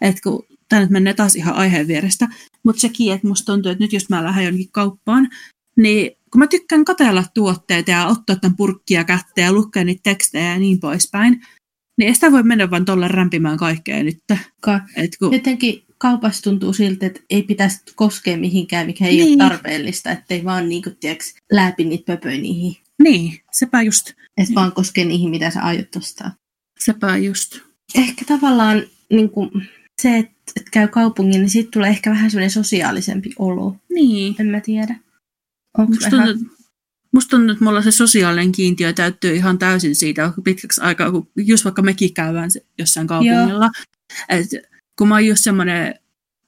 Että 0.00 0.20
kun 0.22 0.46
tämä 0.68 0.82
nyt 0.82 0.90
menee 0.90 1.14
taas 1.14 1.36
ihan 1.36 1.54
aiheen 1.54 1.88
vierestä. 1.88 2.28
Mutta 2.64 2.80
sekin, 2.80 3.12
että 3.12 3.28
musta 3.28 3.52
tuntuu, 3.52 3.72
että 3.72 3.84
nyt 3.84 3.92
jos 3.92 4.08
mä 4.08 4.24
lähden 4.24 4.44
jonnekin 4.44 4.72
kauppaan, 4.72 5.28
niin 5.76 6.10
kun 6.32 6.38
mä 6.38 6.46
tykkään 6.46 6.84
katella 6.84 7.24
tuotteita 7.34 7.90
ja 7.90 8.06
ottaa 8.06 8.36
tämän 8.36 8.56
purkkia 8.56 9.04
kätteen 9.04 9.44
ja 9.44 9.52
lukea 9.52 9.84
niitä 9.84 10.00
tekstejä 10.04 10.52
ja 10.52 10.58
niin 10.58 10.80
poispäin, 10.80 11.40
niin 11.98 12.08
ei 12.08 12.14
sitä 12.14 12.32
voi 12.32 12.42
mennä 12.42 12.70
vaan 12.70 12.84
tuolla 12.84 13.08
rämpimään 13.08 13.58
kaikkea 13.58 14.02
nyt. 14.02 14.18
Ka- 14.60 14.80
Et 14.96 15.10
kun, 15.18 15.32
Jotenkin 15.32 15.82
kaupassa 16.00 16.42
tuntuu 16.42 16.72
siltä, 16.72 17.06
että 17.06 17.20
ei 17.30 17.42
pitäisi 17.42 17.80
koskea 17.94 18.36
mihinkään, 18.36 18.86
mikä 18.86 19.06
ei 19.06 19.16
Niin. 19.16 19.42
ole 19.42 19.48
tarpeellista, 19.50 20.10
ettei 20.10 20.44
vaan 20.44 20.68
niin 20.68 20.82
kuin, 20.82 20.96
tiiäks, 21.00 21.34
läpi 21.52 21.84
niitä 21.84 22.04
pöpöjä 22.12 22.40
niihin. 22.40 22.76
niin, 23.02 23.40
sepä 23.52 23.82
just. 23.82 24.08
Että 24.10 24.20
Niin. 24.38 24.54
vaan 24.54 24.72
koskee 24.72 25.04
niihin, 25.04 25.30
mitä 25.30 25.50
sä 25.50 25.62
aiot 25.62 25.96
ostaa. 25.96 26.32
Sepä 26.78 27.16
just. 27.16 27.58
Ehkä 27.94 28.24
tavallaan 28.28 28.82
niin 29.12 29.30
kuin, 29.30 29.50
se, 30.02 30.16
että, 30.18 30.52
että 30.56 30.70
käy 30.70 30.88
kaupungin, 30.88 31.40
niin 31.40 31.50
siitä 31.50 31.70
tulee 31.72 31.90
ehkä 31.90 32.10
vähän 32.10 32.30
semmoinen 32.30 32.50
sosiaalisempi 32.50 33.30
olo. 33.38 33.76
Niin. 33.94 34.34
En 34.38 34.46
mä 34.46 34.60
tiedä. 34.60 34.96
Musta 35.88 36.10
vähän... 36.10 36.28
tuntuu, 36.28 36.56
musta 37.12 37.30
tuntuu, 37.30 37.52
että 37.52 37.64
mulla 37.64 37.82
se 37.82 37.90
sosiaalinen 37.90 38.52
kiintiö 38.52 38.92
täyttyy 38.92 39.36
ihan 39.36 39.58
täysin 39.58 39.96
siitä 39.96 40.32
pitkäksi 40.44 40.80
aikaa, 40.80 41.10
kun 41.10 41.28
just 41.36 41.64
vaikka 41.64 41.82
mekin 41.82 42.14
käydään 42.14 42.50
jossain 42.78 43.06
kaupungilla. 43.06 43.70
Et 44.28 44.46
kun 45.00 45.08
mä 45.08 45.14
oon 45.14 45.26
just 45.26 45.44
semmoinen, 45.44 45.94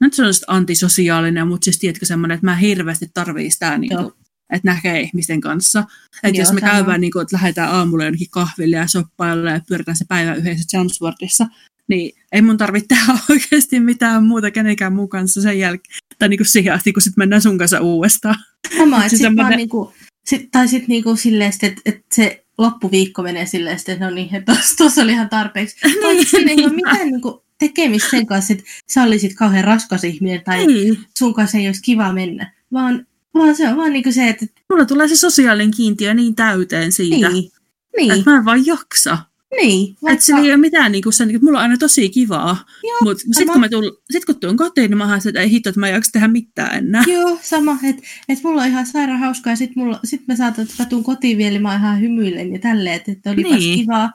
no 0.00 0.04
nyt 0.06 0.14
sanoisin, 0.14 0.42
että 0.42 0.52
antisosiaalinen, 0.52 1.48
mutta 1.48 1.64
siis 1.64 1.78
tiedätkö 1.78 2.06
semmoinen, 2.06 2.34
että 2.34 2.46
mä 2.46 2.56
hirveästi 2.56 3.06
tarvii 3.14 3.50
sitä, 3.50 3.78
niin 3.78 3.96
kuin, 3.96 4.12
että 4.52 4.72
näkee 4.72 5.00
ihmisten 5.00 5.40
kanssa. 5.40 5.84
Että 6.22 6.40
jos 6.40 6.52
me 6.52 6.60
sama. 6.60 6.72
käydään, 6.72 7.00
niin 7.00 7.12
kuin, 7.12 7.22
että 7.22 7.36
lähdetään 7.36 7.70
aamulla 7.72 8.04
jonnekin 8.04 8.30
kahville 8.30 8.76
ja 8.76 8.86
shoppailla 8.86 9.50
ja 9.50 9.60
pyöritään 9.68 9.96
se 9.96 10.04
päivä 10.08 10.34
yhdessä 10.34 10.76
Jamsworthissa, 10.76 11.46
niin 11.88 12.12
ei 12.32 12.42
mun 12.42 12.56
tarvitse 12.56 12.86
tehdä 12.88 13.18
oikeasti 13.30 13.80
mitään 13.80 14.24
muuta 14.24 14.50
kenenkään 14.50 14.92
muun 14.92 15.08
kanssa 15.08 15.42
sen 15.42 15.58
jälkeen. 15.58 15.98
Tai 16.18 16.28
niin 16.28 16.38
kuin 16.38 16.46
siihen 16.46 16.74
asti, 16.74 16.92
kun 16.92 17.02
sitten 17.02 17.22
mennään 17.22 17.42
sun 17.42 17.58
kanssa 17.58 17.80
uudestaan. 17.80 18.36
Sama, 18.78 18.96
että 18.96 19.08
Se 19.08 19.16
sit 19.16 19.24
vaan 19.24 19.36
semmonen- 19.36 19.56
niinku, 19.56 19.92
sit, 20.26 20.50
tai 20.50 20.68
sitten 20.68 20.88
niinku 20.88 21.16
silleen, 21.16 21.52
että 21.62 21.80
et 21.86 22.00
se 22.14 22.44
loppuviikko 22.58 23.22
menee 23.22 23.46
silleen, 23.46 23.76
että 23.76 24.06
no 24.06 24.10
niin, 24.10 24.34
että 24.34 24.56
tos 24.78 24.98
oli 24.98 25.12
ihan 25.12 25.28
tarpeeksi. 25.28 25.76
Vaikka 26.02 26.24
siinä 26.24 26.50
ei 26.52 26.64
ole 26.64 26.72
mitään 26.72 27.06
niinku 27.06 27.44
tekemistä 27.58 28.10
sen 28.10 28.26
kanssa, 28.26 28.52
että 28.52 28.64
sä 28.92 29.02
olisit 29.02 29.34
kauhean 29.34 29.64
raskas 29.64 30.04
ihminen 30.04 30.42
tai 30.44 30.66
Niin. 30.66 30.98
sun 31.18 31.34
kanssa 31.34 31.58
ei 31.58 31.66
olisi 31.66 31.82
kiva 31.82 32.12
mennä, 32.12 32.52
vaan, 32.72 33.06
vaan 33.34 33.56
se 33.56 33.68
on 33.68 33.76
vaan 33.76 33.92
niinku 33.92 34.12
se, 34.12 34.28
että 34.28 34.46
Mulla 34.70 34.84
tulee 34.84 35.08
se 35.08 35.16
sosiaalinen 35.16 35.70
kiintiö 35.76 36.14
niin 36.14 36.34
täyteen 36.34 36.92
siitä, 36.92 37.28
niin, 37.28 37.44
että 37.44 38.14
niin, 38.14 38.22
mä 38.26 38.36
en 38.36 38.44
vaan 38.44 38.66
jaksa. 38.66 39.18
niin. 39.62 39.96
Että 40.12 40.24
se 40.24 40.32
ei 40.32 40.40
ole 40.50 40.56
mitään, 40.56 40.92
niin 40.92 41.02
kuin 41.02 41.12
sen, 41.12 41.30
että 41.30 41.44
mulla 41.44 41.58
on 41.58 41.62
aina 41.62 41.76
tosi 41.76 42.08
kivaa. 42.10 42.64
Mutta 43.02 43.22
sitten 43.22 43.46
kun, 43.46 43.60
mä 43.60 43.68
tull, 43.68 43.90
sit 44.10 44.24
kun 44.24 44.40
tuun 44.40 44.56
kotiin, 44.56 44.90
niin 44.90 44.98
mä 44.98 45.20
se, 45.20 45.28
että 45.28 45.40
ei 45.40 45.50
hitto, 45.50 45.68
että 45.68 45.80
mä 45.80 45.88
en 45.88 45.94
jaksa 45.94 46.12
tehdä 46.12 46.28
mitään 46.28 46.78
enää. 46.78 47.04
Joo, 47.06 47.38
sama, 47.42 47.78
että 47.84 48.02
et 48.28 48.38
mulla 48.44 48.62
on 48.62 48.68
ihan 48.68 48.86
sairaan 48.86 49.20
hauskaa 49.20 49.52
ja 49.52 49.56
sit, 49.56 49.76
mulla, 49.76 50.00
sit 50.04 50.22
mä 50.28 50.36
saatan, 50.36 50.64
että 50.64 50.74
mä 50.82 50.84
tuun 50.88 51.04
kotiin 51.04 51.38
vielä, 51.38 51.50
niin 51.50 51.62
mä 51.62 51.76
ihan 51.76 52.00
hymyilen 52.00 52.52
ja 52.52 52.58
tälleen, 52.58 52.96
että, 52.96 53.12
että 53.12 53.30
olipas 53.30 53.52
Niin. 53.52 53.78
kivaa. 53.80 54.12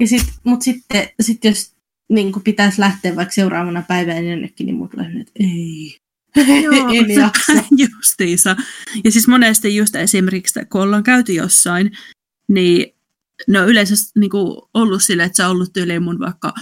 Ja 0.00 0.06
sit, 0.06 0.22
mut 0.44 0.62
sitten 0.62 1.08
sit 1.20 1.44
jos 1.44 1.72
niin 2.08 2.32
pitäisi 2.44 2.80
lähteä 2.80 3.16
vaikka 3.16 3.34
seuraavana 3.34 3.82
päivänä 3.88 4.20
jonnekin, 4.20 4.66
niin 4.66 4.76
mulla 4.76 4.88
tulee 4.90 5.04
sellainen, 5.06 5.20
että 5.20 5.32
ei. 5.40 5.96
Joo, 6.64 6.88
en 6.94 7.10
jaksa. 7.10 7.52
Justiinsa. 7.96 8.56
Ja 9.04 9.10
siis 9.12 9.28
monesti 9.28 9.76
just 9.76 9.94
esimerkiksi, 9.96 10.60
kun 10.72 10.80
ollaan 10.80 11.02
käyty 11.02 11.32
jossain, 11.32 11.90
niin 12.48 12.86
ne 13.48 13.60
on 13.60 13.68
yleensä 13.68 13.94
niin 14.18 14.30
kuin 14.30 14.62
ollut 14.74 15.02
sille, 15.02 15.22
että 15.24 15.36
se 15.36 15.44
on 15.44 15.50
ollut 15.50 15.72
tyyliin 15.72 16.02
mun 16.02 16.20
vaikka 16.20 16.54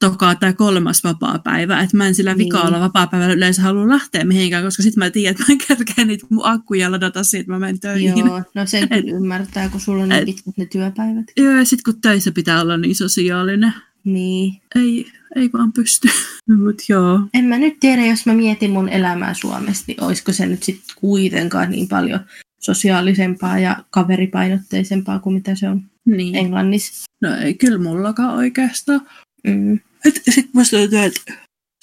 toka 0.00 0.34
tai 0.34 0.52
kolmas 0.52 1.04
vapaa-päivä. 1.04 1.80
Että 1.80 1.96
mä 1.96 2.06
en 2.06 2.14
sillä 2.14 2.34
Niin. 2.34 2.44
vikaalla 2.44 2.80
vapaa-päivällä 2.80 3.34
yleensä 3.34 3.62
halua 3.62 3.88
lähteä 3.88 4.24
mihinkään, 4.24 4.64
koska 4.64 4.82
sitten 4.82 4.98
mä 5.04 5.10
tiedän, 5.10 5.30
että 5.30 5.44
mä 5.48 5.52
en 5.52 5.58
kerkeä 5.68 6.04
niitä 6.04 6.26
mun 6.30 6.46
akkuja 6.46 6.90
ladata 6.90 7.22
siitä, 7.24 7.40
että 7.40 7.52
mä 7.52 7.58
menen 7.58 7.80
töihin. 7.80 8.18
Joo, 8.18 8.42
no 8.54 8.66
sen 8.66 8.88
kyllä 8.88 9.16
ymmärtää, 9.16 9.68
kun 9.68 9.80
sulla 9.80 10.02
on 10.02 10.08
niin 10.08 10.18
Et- 10.18 10.24
pitkät 10.26 10.56
ne 10.56 10.66
työpäivät. 10.66 11.24
Joo, 11.36 11.52
ja 11.52 11.64
sitten 11.64 11.92
kun 11.92 12.00
töissä 12.00 12.32
pitää 12.32 12.60
olla 12.60 12.76
niin 12.76 12.94
sosiaalinen. 12.96 13.74
Niin. 14.12 14.60
Ei, 14.74 15.06
ei 15.36 15.50
vaan 15.52 15.72
pysty. 15.72 16.08
Mut 16.64 16.82
joo. 16.88 17.20
En 17.34 17.44
mä 17.44 17.58
nyt 17.58 17.80
tiedä, 17.80 18.06
jos 18.06 18.26
mä 18.26 18.34
mietin 18.34 18.70
mun 18.70 18.88
elämää 18.88 19.34
Suomessa, 19.34 19.84
niin 19.86 20.04
olisiko 20.04 20.32
se 20.32 20.46
nyt 20.46 20.62
sitten 20.62 20.96
kuitenkaan 20.96 21.70
niin 21.70 21.88
paljon 21.88 22.20
sosiaalisempaa 22.60 23.58
ja 23.58 23.76
kaveripainotteisempaa 23.90 25.18
kuin 25.18 25.34
mitä 25.34 25.54
se 25.54 25.68
on 25.68 25.82
Niin. 26.04 26.34
Englannissa. 26.36 27.04
No 27.22 27.34
ei 27.34 27.54
kyllä 27.54 27.78
mullakaan 27.78 28.34
oikeastaan. 28.34 29.00
Mm. 29.46 29.80
Sitten 30.08 30.44
musta 30.52 30.76
tuntuu, 30.76 30.98
että 30.98 31.32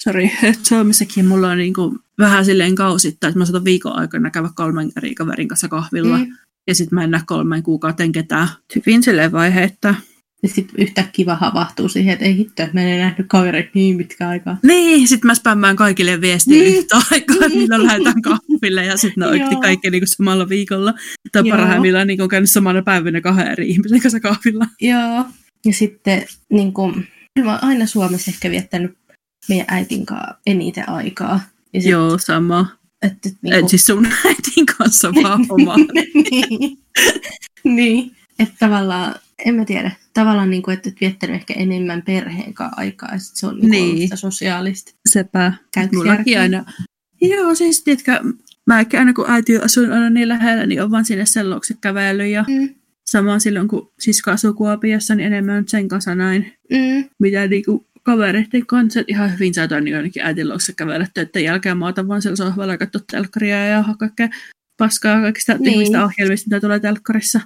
Sori, 0.02 0.32
että 0.42 0.68
Suomessakin 0.68 1.26
mulla 1.26 1.50
on 1.50 1.58
niinku 1.58 1.98
vähän 2.18 2.44
silleen 2.44 2.74
kausittain, 2.74 3.28
että 3.30 3.38
mä 3.38 3.44
saatan 3.44 3.64
viikon 3.64 3.98
aikana 3.98 4.30
käydä 4.30 4.48
kolmen 4.54 4.92
eri 4.96 5.14
kaverin 5.14 5.48
kanssa 5.48 5.68
kahvilla. 5.68 6.18
Mm. 6.18 6.32
Ja 6.66 6.74
sitten 6.74 6.96
mä 6.96 7.04
en 7.04 7.10
näe 7.10 7.22
kolmen 7.26 7.62
kuukauteen 7.62 8.12
ketään. 8.12 8.48
Hyvin 8.76 9.02
silleen 9.02 9.32
vaiheetta. 9.32 9.94
Ja 10.42 10.48
sitten 10.48 10.74
yhtäkkiä 10.82 11.26
vaan 11.26 11.38
havahtuu 11.38 11.88
siihen, 11.88 12.12
että 12.12 12.24
ei 12.24 12.36
hitto, 12.36 12.62
mä 12.72 12.80
en 12.82 13.00
nähnyt 13.00 13.26
kavereita 13.28 13.70
niin 13.74 13.98
pitkä 13.98 14.28
aikaa. 14.28 14.58
Niin, 14.62 15.08
sitten 15.08 15.26
mä 15.26 15.34
spämmään 15.34 15.76
kaikille 15.76 16.20
viestiä 16.20 16.62
Niin. 16.62 16.76
yhtä 16.76 16.96
aikaa, 17.12 17.36
että 17.36 17.58
milloin 17.58 17.86
lähdetään 17.86 18.22
kahville. 18.22 18.84
ja 18.84 18.96
sitten 18.96 19.20
ne 19.20 19.26
oikeasti 19.26 19.56
kaikki 19.56 19.90
niin 19.90 20.06
samalla 20.06 20.48
viikolla. 20.48 20.94
Tai 21.32 21.42
Joo. 21.48 21.56
parhaimmillaan 21.56 22.06
niin 22.06 22.22
on 22.22 22.28
käynyt 22.28 22.50
samana 22.50 22.82
päivänä 22.82 23.20
kahden 23.20 23.48
eri 23.48 23.68
ihmisen 23.70 24.00
kanssa 24.00 24.20
kahvilla. 24.20 24.66
Joo. 24.80 25.24
Ja 25.64 25.72
sitten 25.72 26.26
niin 26.52 26.72
kuin, 26.72 27.08
mä 27.44 27.50
oon 27.52 27.64
aina 27.64 27.86
Suomessa 27.86 28.30
ehkä 28.30 28.50
viettänyt 28.50 28.98
meidän 29.48 29.66
äitin 29.68 30.06
kanssa 30.06 30.36
eniten 30.46 30.88
aikaa. 30.88 31.40
Ja 31.72 31.80
sit, 31.80 31.90
Joo, 31.90 32.18
sama. 32.18 32.66
Että, 33.02 33.28
niin 33.42 33.54
Et 33.54 33.68
siis 33.68 33.86
sun 33.86 34.06
äitin 34.26 34.66
kanssa 34.78 35.14
vaan 35.14 35.46
oma. 35.48 35.76
niin. 36.30 36.78
niin. 37.64 38.16
Että 38.38 38.54
tavallaan, 38.58 39.14
en 39.46 39.54
mä 39.54 39.64
tiedä, 39.64 39.90
tavallaan 40.14 40.50
niin 40.50 40.62
kuin, 40.62 40.74
että 40.74 40.88
et 40.88 41.00
viettänyt 41.00 41.36
ehkä 41.36 41.54
enemmän 41.54 42.02
perheen 42.02 42.54
kanssa 42.54 42.80
aikaa 42.80 43.08
ja 43.12 43.18
sit 43.18 43.36
se 43.36 43.46
on 43.46 43.58
niin 43.58 43.70
Niin. 43.70 43.94
niin. 43.94 44.16
sosiaalista. 44.16 44.92
Sepä. 45.08 45.52
Käytkö 45.74 45.96
Mullakin 45.96 46.40
aina. 46.40 46.64
Joo, 47.20 47.54
siis 47.54 47.82
tiedätkö, 47.84 48.20
mäkin 48.66 48.98
aina 49.00 49.12
kun 49.12 49.30
äiti 49.30 49.56
asui 49.56 49.92
aina 49.92 50.10
niin 50.10 50.28
lähellä, 50.28 50.66
niin 50.66 50.82
on 50.82 50.90
vaan 50.90 51.04
sinne 51.04 51.26
sellokse 51.26 51.74
kävely 51.80 52.26
ja 52.26 52.44
Mm. 52.48 52.68
Samoin 53.10 53.40
silloin, 53.40 53.68
kun 53.68 53.92
sisko 54.00 54.30
asuu 54.30 54.52
Kuopiossa, 54.52 55.14
niin 55.14 55.26
enemmän 55.26 55.64
sen 55.68 55.88
kanssa 55.88 56.14
näin, 56.14 56.52
Mm. 56.70 57.04
mitä 57.18 57.46
niinku 57.46 57.86
kavereiden 58.02 58.66
kanssa. 58.66 59.00
Ihan 59.08 59.32
hyvin 59.32 59.54
saatoin 59.54 59.84
niin 59.84 59.96
ainakin 59.96 60.22
äitin 60.24 60.48
luokse 60.48 60.72
kävellä 60.72 61.06
töiden 61.14 61.44
jälkeen. 61.44 61.78
Mä 61.78 61.86
otan 61.86 62.08
vaan 62.08 62.22
siellä 62.22 62.36
sohvalla 62.36 62.78
katsoa 62.78 63.02
telkkaria 63.12 63.66
ja 63.66 63.84
kaikkea 63.98 64.28
paskaa 64.78 65.20
kaikista 65.20 65.52
Niin. 65.52 65.62
niin. 65.62 65.72
tyhmistä 65.72 66.04
ohjelmista, 66.04 66.46
mitä 66.48 66.60
tulee 66.60 66.80
telkkarissa. 66.80 67.40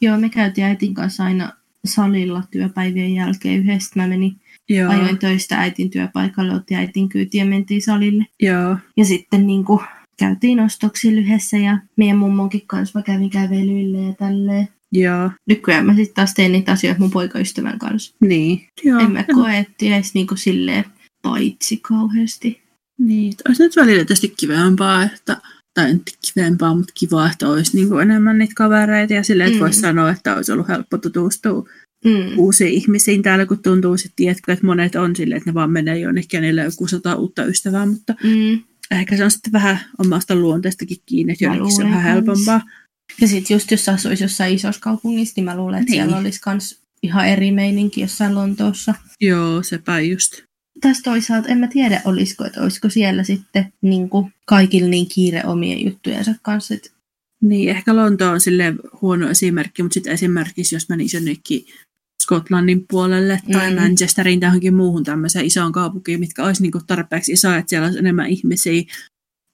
Joo, 0.00 0.18
me 0.18 0.28
käytiin 0.28 0.66
äitin 0.66 0.94
kanssa 0.94 1.24
aina 1.24 1.52
salilla 1.84 2.42
työpäivien 2.50 3.14
jälkeen 3.14 3.58
yhdessä. 3.60 3.90
Mä 3.96 4.06
menin, 4.06 4.36
Joo, 4.68 4.90
ajoin 4.92 5.18
töistä 5.18 5.58
äitin 5.60 5.90
työpaikalle, 5.90 6.54
otti 6.54 6.74
äitin 6.74 7.08
kyytiä 7.08 7.42
ja 7.44 7.50
mentiin 7.50 7.82
salille. 7.82 8.26
joo, 8.42 8.76
Ja 8.96 9.04
sitten 9.04 9.46
niin 9.46 9.64
kuin, 9.64 9.80
käytiin 10.18 10.60
ostoksilla 10.60 11.20
yhdessä 11.20 11.56
ja 11.56 11.78
meidän 11.96 12.16
mummonkin 12.16 12.62
kanssa 12.66 12.98
mä 12.98 13.02
kävin 13.02 13.30
kävelyille 13.30 13.98
ja 14.06 14.12
tälleen. 14.12 14.68
joo, 14.92 15.30
Nykyään 15.46 15.86
mä 15.86 15.94
sitten 15.94 16.14
taas 16.14 16.34
teen 16.34 16.52
niitä 16.52 16.72
asioita 16.72 17.00
mun 17.00 17.10
poikaystävän 17.10 17.78
kanssa. 17.78 18.14
niin. 18.20 18.66
Joo, 18.84 19.00
En 19.00 19.10
mä 19.12 19.24
koe, 19.34 19.58
että 19.58 19.84
jäisi 19.84 20.10
niinku 20.14 20.36
silleen 20.36 20.84
paitsi 21.22 21.76
kauheasti. 21.76 22.62
Niin, 22.98 23.32
olisi 23.48 23.62
nyt 23.62 23.76
välillä 23.76 23.96
tietysti 24.04 24.34
kivempaa, 24.36 25.02
että, 25.02 25.36
tai 25.76 25.94
kivempaa, 26.34 26.74
mutta 26.74 26.92
kiva, 26.98 27.30
että 27.30 27.48
olisi 27.48 27.76
niin 27.76 27.88
kuin 27.88 28.02
enemmän 28.02 28.38
niitä 28.38 28.52
kavereita 28.56 29.14
ja 29.14 29.22
silleen, 29.22 29.46
että 29.46 29.58
Mm. 29.58 29.62
voisi 29.62 29.80
sanoa, 29.80 30.10
että 30.10 30.36
olisi 30.36 30.52
ollut 30.52 30.68
helppo 30.68 30.98
tutustua 30.98 31.68
Mm. 32.04 32.38
uusiin 32.38 32.72
ihmisiin 32.72 33.22
täällä, 33.22 33.46
kun 33.46 33.62
tuntuu 33.62 33.96
sitten, 33.96 34.16
tiedätkö, 34.16 34.52
että 34.52 34.66
monet 34.66 34.94
on 34.94 35.16
silleen, 35.16 35.36
että 35.38 35.50
ne 35.50 35.54
vaan 35.54 35.70
menee 35.70 35.98
jonnekin 35.98 36.38
ja 36.38 36.40
niillä 36.40 36.60
on 36.60 36.66
joku 36.66 36.86
sata 36.88 37.14
uutta 37.14 37.44
ystävää, 37.44 37.86
mutta 37.86 38.14
Mm. 38.24 38.60
ehkä 38.90 39.16
se 39.16 39.24
on 39.24 39.30
sitten 39.30 39.52
vähän 39.52 39.78
omasta 39.98 40.34
luonteestakin 40.34 40.96
kiinni, 41.06 41.32
että 41.32 41.44
jonnekin 41.44 41.76
se 41.76 41.84
on 41.84 41.90
vähän 41.90 42.12
helpompaa. 42.12 42.60
Ja 43.20 43.28
sitten 43.28 43.54
just 43.54 43.70
jos 43.70 43.88
asuisi 43.88 44.24
jossain 44.24 44.54
isossa 44.54 44.80
kaupungissa, 44.80 45.32
niin 45.36 45.44
mä 45.44 45.56
luulen, 45.56 45.80
että 45.80 45.90
Niin. 45.92 46.02
siellä 46.04 46.18
olisi 46.18 46.40
kans 46.40 46.80
ihan 47.02 47.28
eri 47.28 47.52
meininki 47.52 48.00
jossain 48.00 48.34
Lontoossa. 48.34 48.94
Joo, 49.20 49.62
sepä 49.62 50.00
just. 50.00 50.42
Tästä 50.80 51.10
toisaalta 51.10 51.48
en 51.48 51.58
mä 51.58 51.66
tiedä, 51.68 52.00
olisiko, 52.04 52.44
että 52.44 52.62
olisiko 52.62 52.88
siellä 52.88 53.22
sitten 53.24 53.72
niin 53.82 54.08
kuin 54.08 54.32
kaikilla 54.44 54.88
niin 54.88 55.08
kiire 55.08 55.42
omien 55.46 55.84
juttujensa 55.84 56.34
kanssa. 56.42 56.74
Että, 56.74 56.90
Niin, 57.40 57.68
ehkä 57.70 57.96
Lonto 57.96 58.30
on 58.30 58.40
silleen 58.40 58.78
huono 59.02 59.28
esimerkki, 59.30 59.82
mutta 59.82 59.94
sitten 59.94 60.12
esimerkiksi 60.12 60.74
jos 60.74 60.88
menisi 60.88 61.16
jonnekin 61.16 61.64
Skotlannin 62.22 62.84
puolelle 62.90 63.40
tai 63.52 63.70
Mm. 63.70 63.80
Manchesterin 63.80 64.40
tai 64.40 64.46
johonkin 64.46 64.74
muuhun 64.74 65.04
tämmöiseen 65.04 65.44
isoon 65.46 65.72
kaupunkiin, 65.72 66.20
mitkä 66.20 66.44
olisi 66.44 66.62
niinku 66.62 66.80
tarpeeksi 66.86 67.32
isoja, 67.32 67.56
että 67.56 67.70
siellä 67.70 67.86
olisi 67.86 67.98
enemmän 67.98 68.26
ihmisiä, 68.26 68.82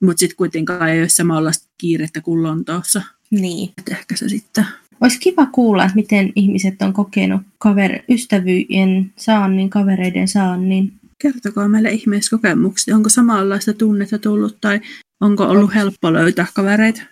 mutta 0.02 0.20
sitten 0.20 0.37
kuitenkaan 0.37 0.88
ei 0.88 1.00
ole 1.00 1.08
samanlaista 1.08 1.68
kiirettä 1.78 2.20
kuin 2.20 2.42
Lontoossa. 2.42 3.02
niin. 3.30 3.72
Et 3.78 3.88
ehkä 3.88 4.16
se 4.16 4.28
sitten... 4.28 4.66
Olisi 5.00 5.20
kiva 5.20 5.46
kuulla, 5.46 5.85
että 5.85 5.94
miten 5.96 6.32
ihmiset 6.37 6.82
on 6.82 6.92
kokenut 6.92 7.42
kaver- 7.58 8.02
ystävyyden 8.08 9.12
saannin, 9.16 9.70
kavereiden 9.70 10.28
saannin. 10.28 10.92
Kertokaa 11.22 11.68
meille 11.68 11.90
ihmeessä 11.90 12.37
kokemuksia. 12.37 12.96
Onko 12.96 13.08
samanlaista 13.08 13.72
tunnetta 13.72 14.18
tullut 14.18 14.61
tai 14.61 14.80
onko 15.20 15.44
ollut 15.44 15.62
Onks? 15.62 15.74
helppo 15.74 16.12
löytää 16.12 16.46
kavereita? 16.54 17.02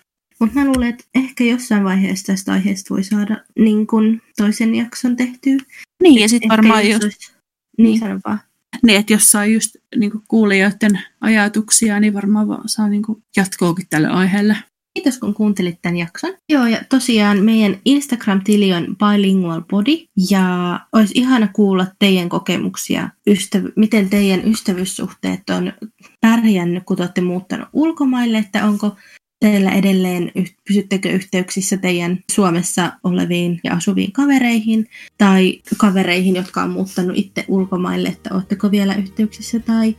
Mutta 0.40 0.54
mä 0.60 0.66
luulen, 0.66 0.88
että 0.88 1.04
ehkä 1.14 1.44
jossain 1.44 1.84
vaiheessa 1.84 2.26
tästä 2.26 2.52
aiheesta 2.52 2.94
voi 2.94 3.04
saada 3.04 3.36
niin 3.58 3.86
kun 3.86 4.22
toisen 4.36 4.74
jakson 4.74 5.16
tehtyä. 5.16 5.56
Niin, 6.02 6.20
ja 6.22 6.28
sitten 6.28 6.48
varmaan 6.48 6.88
jos 6.88 7.02
olisi- 7.04 7.32
Niin, 7.78 8.00
Niin. 8.00 8.20
vaan. 8.26 8.40
niin, 8.82 9.00
että 9.00 9.12
jos 9.12 9.30
saa 9.30 9.46
just 9.46 9.76
niin 9.96 10.12
kuulijoiden 10.28 11.00
ajatuksia, 11.20 12.00
niin 12.00 12.14
varmaan 12.14 12.58
saa 12.66 12.88
niin 12.88 13.02
jatkoakin 13.36 13.86
tälle 13.90 14.08
aiheelle. 14.08 14.56
Kiitos 15.00 15.18
kun 15.18 15.34
kuuntelit 15.34 15.78
tämän 15.82 15.96
jakson. 15.96 16.34
Joo, 16.48 16.66
ja 16.66 16.78
tosiaan 16.88 17.44
meidän 17.44 17.76
Instagram-tili 17.84 18.72
on 18.72 18.96
Bilingual 18.96 19.60
Body, 19.60 19.92
ja 20.30 20.80
olisi 20.92 21.14
ihana 21.16 21.48
kuulla 21.52 21.86
teidän 21.98 22.28
kokemuksia, 22.28 23.08
ystäv- 23.30 23.72
miten 23.76 24.10
teidän 24.10 24.44
ystävyyssuhteet 24.44 25.50
on 25.50 25.72
pärjännyt, 26.20 26.84
kun 26.84 26.96
te 26.96 27.02
olette 27.02 27.20
muuttanut 27.20 27.68
ulkomaille, 27.72 28.38
että 28.38 28.66
onko 28.66 28.96
teillä 29.40 29.70
edelleen, 29.70 30.32
pysyttekö 30.68 31.10
yhteyksissä 31.10 31.76
teidän 31.76 32.18
Suomessa 32.32 32.92
oleviin 33.04 33.60
ja 33.64 33.72
asuviin 33.72 34.12
kavereihin, 34.12 34.86
tai 35.18 35.60
kavereihin, 35.76 36.36
jotka 36.36 36.62
on 36.62 36.70
muuttanut 36.70 37.16
itse 37.16 37.44
ulkomaille, 37.48 38.08
että 38.08 38.34
oletteko 38.34 38.70
vielä 38.70 38.94
yhteyksissä, 38.94 39.58
tai, 39.58 39.96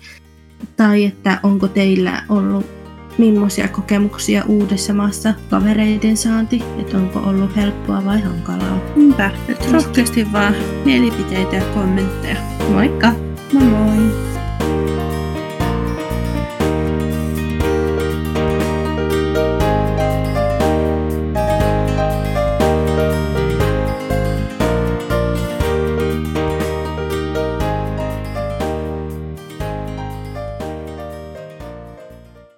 tai 0.78 1.06
että 1.06 1.40
onko 1.44 1.68
teillä 1.68 2.24
ollut 2.30 2.81
millaisia 3.18 3.68
kokemuksia 3.68 4.44
uudessa 4.48 4.94
maassa 4.94 5.34
kavereiden 5.50 6.18
saanti, 6.18 6.64
että 6.80 6.98
onko 6.98 7.20
ollut 7.20 7.56
helppoa 7.56 8.06
vai 8.06 8.22
hankalaa. 8.22 8.80
Niinpä, 8.96 9.32
rohkeasti 9.72 10.32
vaan 10.32 10.56
mielipiteitä 10.86 11.56
ja 11.56 11.64
kommentteja. 11.74 12.38
Moikka! 12.70 13.14
Moi 13.54 13.64
moi! 13.64 14.31